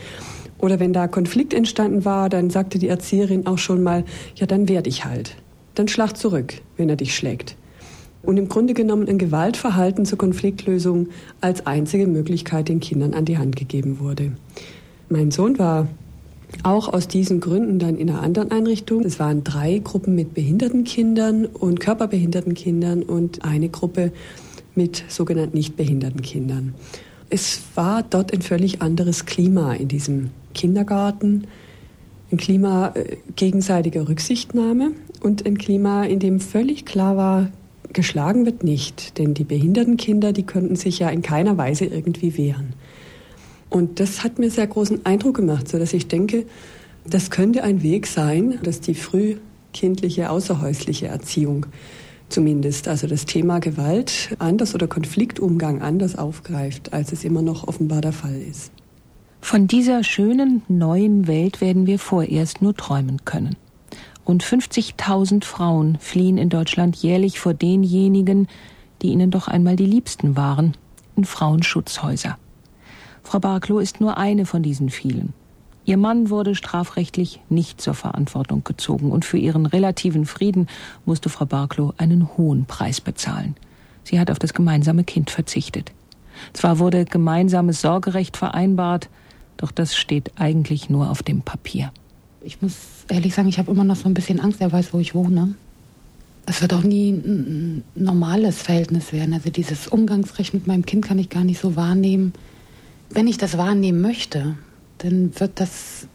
Oder 0.58 0.80
wenn 0.80 0.92
da 0.92 1.06
Konflikt 1.08 1.54
entstanden 1.54 2.04
war, 2.04 2.28
dann 2.28 2.50
sagte 2.50 2.78
die 2.78 2.88
Erzieherin 2.88 3.46
auch 3.46 3.58
schon 3.58 3.82
mal, 3.82 4.04
ja, 4.34 4.46
dann 4.46 4.68
wehr 4.68 4.82
dich 4.82 5.04
halt. 5.04 5.36
Dann 5.74 5.88
schlag 5.88 6.16
zurück, 6.16 6.54
wenn 6.76 6.88
er 6.88 6.96
dich 6.96 7.14
schlägt. 7.14 7.56
Und 8.22 8.36
im 8.36 8.48
Grunde 8.48 8.74
genommen 8.74 9.08
ein 9.08 9.18
Gewaltverhalten 9.18 10.04
zur 10.04 10.18
Konfliktlösung 10.18 11.08
als 11.40 11.66
einzige 11.66 12.06
Möglichkeit 12.06 12.68
den 12.68 12.80
Kindern 12.80 13.14
an 13.14 13.24
die 13.24 13.38
Hand 13.38 13.54
gegeben 13.54 14.00
wurde. 14.00 14.32
Mein 15.08 15.30
Sohn 15.30 15.58
war 15.58 15.86
auch 16.62 16.92
aus 16.92 17.08
diesen 17.08 17.40
Gründen 17.40 17.78
dann 17.78 17.96
in 17.96 18.10
einer 18.10 18.22
anderen 18.22 18.50
Einrichtung. 18.50 19.04
Es 19.04 19.20
waren 19.20 19.44
drei 19.44 19.78
Gruppen 19.78 20.14
mit 20.14 20.34
behinderten 20.34 20.84
Kindern 20.84 21.46
und 21.46 21.78
körperbehinderten 21.78 22.54
Kindern 22.54 23.02
und 23.02 23.44
eine 23.44 23.68
Gruppe 23.68 24.12
mit 24.74 25.04
sogenannten 25.08 25.56
nicht 25.56 25.76
behinderten 25.76 26.22
Kindern. 26.22 26.74
Es 27.30 27.60
war 27.74 28.02
dort 28.02 28.32
ein 28.32 28.42
völlig 28.42 28.80
anderes 28.80 29.26
Klima 29.26 29.74
in 29.74 29.88
diesem 29.88 30.30
Kindergarten. 30.54 31.46
Ein 32.30 32.38
Klima 32.38 32.92
äh, 32.94 33.16
gegenseitiger 33.36 34.08
Rücksichtnahme 34.08 34.92
und 35.22 35.46
ein 35.46 35.58
Klima, 35.58 36.04
in 36.04 36.20
dem 36.20 36.40
völlig 36.40 36.86
klar 36.86 37.16
war, 37.16 37.50
geschlagen 37.92 38.46
wird 38.46 38.64
nicht. 38.64 39.18
Denn 39.18 39.34
die 39.34 39.44
behinderten 39.44 39.96
Kinder, 39.96 40.32
die 40.32 40.44
könnten 40.44 40.76
sich 40.76 40.98
ja 40.98 41.10
in 41.10 41.22
keiner 41.22 41.56
Weise 41.58 41.84
irgendwie 41.84 42.36
wehren. 42.36 42.74
Und 43.70 44.00
das 44.00 44.24
hat 44.24 44.38
mir 44.38 44.50
sehr 44.50 44.66
großen 44.66 45.04
Eindruck 45.04 45.36
gemacht, 45.36 45.68
so 45.68 45.78
dass 45.78 45.92
ich 45.92 46.08
denke, 46.08 46.46
das 47.04 47.30
könnte 47.30 47.62
ein 47.62 47.82
Weg 47.82 48.06
sein, 48.06 48.58
dass 48.62 48.80
die 48.80 48.94
frühkindliche 48.94 50.30
außerhäusliche 50.30 51.08
Erziehung 51.08 51.66
zumindest, 52.28 52.88
also 52.88 53.06
das 53.06 53.24
Thema 53.24 53.58
Gewalt 53.58 54.36
anders 54.38 54.74
oder 54.74 54.86
Konfliktumgang 54.86 55.82
anders 55.82 56.16
aufgreift, 56.16 56.92
als 56.92 57.12
es 57.12 57.24
immer 57.24 57.42
noch 57.42 57.66
offenbar 57.66 58.00
der 58.00 58.12
Fall 58.12 58.40
ist. 58.40 58.72
Von 59.40 59.66
dieser 59.66 60.04
schönen 60.04 60.62
neuen 60.68 61.26
Welt 61.26 61.60
werden 61.60 61.86
wir 61.86 61.98
vorerst 61.98 62.60
nur 62.60 62.74
träumen 62.74 63.24
können. 63.24 63.56
Rund 64.26 64.44
50.000 64.44 65.44
Frauen 65.44 65.96
fliehen 66.00 66.36
in 66.36 66.50
Deutschland 66.50 66.96
jährlich 66.96 67.40
vor 67.40 67.54
denjenigen, 67.54 68.48
die 69.00 69.08
ihnen 69.08 69.30
doch 69.30 69.48
einmal 69.48 69.76
die 69.76 69.86
Liebsten 69.86 70.36
waren, 70.36 70.76
in 71.16 71.24
Frauenschutzhäuser. 71.24 72.36
Frau 73.22 73.38
Barklow 73.38 73.78
ist 73.78 74.00
nur 74.00 74.18
eine 74.18 74.44
von 74.44 74.62
diesen 74.62 74.90
vielen. 74.90 75.32
Ihr 75.88 75.96
Mann 75.96 76.28
wurde 76.28 76.54
strafrechtlich 76.54 77.40
nicht 77.48 77.80
zur 77.80 77.94
Verantwortung 77.94 78.62
gezogen 78.62 79.10
und 79.10 79.24
für 79.24 79.38
ihren 79.38 79.64
relativen 79.64 80.26
Frieden 80.26 80.66
musste 81.06 81.30
Frau 81.30 81.46
Barklow 81.46 81.94
einen 81.96 82.36
hohen 82.36 82.66
Preis 82.66 83.00
bezahlen. 83.00 83.56
Sie 84.04 84.20
hat 84.20 84.30
auf 84.30 84.38
das 84.38 84.52
gemeinsame 84.52 85.02
Kind 85.02 85.30
verzichtet. 85.30 85.92
Zwar 86.52 86.78
wurde 86.78 87.06
gemeinsames 87.06 87.80
Sorgerecht 87.80 88.36
vereinbart, 88.36 89.08
doch 89.56 89.70
das 89.70 89.96
steht 89.96 90.32
eigentlich 90.36 90.90
nur 90.90 91.08
auf 91.08 91.22
dem 91.22 91.40
Papier. 91.40 91.90
Ich 92.42 92.60
muss 92.60 92.74
ehrlich 93.08 93.34
sagen, 93.34 93.48
ich 93.48 93.58
habe 93.58 93.70
immer 93.70 93.84
noch 93.84 93.96
so 93.96 94.10
ein 94.10 94.14
bisschen 94.14 94.40
Angst, 94.40 94.60
er 94.60 94.70
weiß, 94.70 94.92
wo 94.92 94.98
ich 94.98 95.14
wohne. 95.14 95.54
Es 96.44 96.60
wird 96.60 96.74
auch 96.74 96.82
nie 96.82 97.12
ein 97.12 97.82
normales 97.94 98.60
Verhältnis 98.60 99.14
werden. 99.14 99.32
Also 99.32 99.48
dieses 99.48 99.88
Umgangsrecht 99.88 100.52
mit 100.52 100.66
meinem 100.66 100.84
Kind 100.84 101.06
kann 101.06 101.18
ich 101.18 101.30
gar 101.30 101.44
nicht 101.44 101.62
so 101.62 101.76
wahrnehmen. 101.76 102.34
Wenn 103.08 103.26
ich 103.26 103.38
das 103.38 103.56
wahrnehmen 103.56 104.02
möchte, 104.02 104.54
dann 104.98 105.38
wird 105.38 105.60
das 105.60 106.06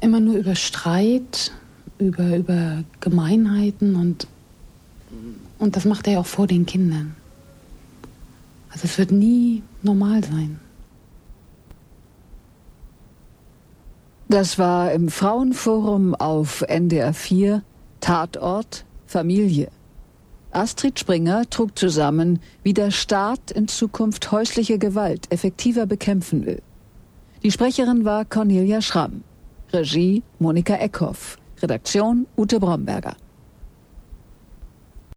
immer 0.00 0.20
nur 0.20 0.36
über 0.36 0.54
Streit 0.54 1.52
über, 1.98 2.36
über 2.36 2.84
Gemeinheiten 3.00 3.96
und, 3.96 4.26
und 5.58 5.76
das 5.76 5.84
macht 5.84 6.06
er 6.06 6.14
ja 6.14 6.20
auch 6.20 6.26
vor 6.26 6.46
den 6.46 6.66
Kindern. 6.66 7.16
Also 8.70 8.84
es 8.84 8.98
wird 8.98 9.10
nie 9.10 9.62
normal 9.82 10.22
sein. 10.24 10.60
Das 14.28 14.58
war 14.58 14.92
im 14.92 15.08
Frauenforum 15.08 16.14
auf 16.14 16.62
NDR 16.62 17.14
4 17.14 17.62
Tatort 18.00 18.84
Familie. 19.06 19.68
Astrid 20.50 20.98
Springer 20.98 21.48
trug 21.48 21.78
zusammen, 21.78 22.40
wie 22.62 22.74
der 22.74 22.90
Staat 22.90 23.50
in 23.50 23.68
Zukunft 23.68 24.30
häusliche 24.30 24.78
Gewalt 24.78 25.30
effektiver 25.32 25.86
bekämpfen 25.86 26.44
will. 26.46 26.62
Die 27.44 27.52
Sprecherin 27.52 28.04
war 28.04 28.24
Cornelia 28.24 28.80
Schramm. 28.82 29.22
Regie 29.72 30.24
Monika 30.40 30.74
Eckhoff. 30.74 31.38
Redaktion 31.62 32.26
Ute 32.36 32.58
Bromberger. 32.58 33.14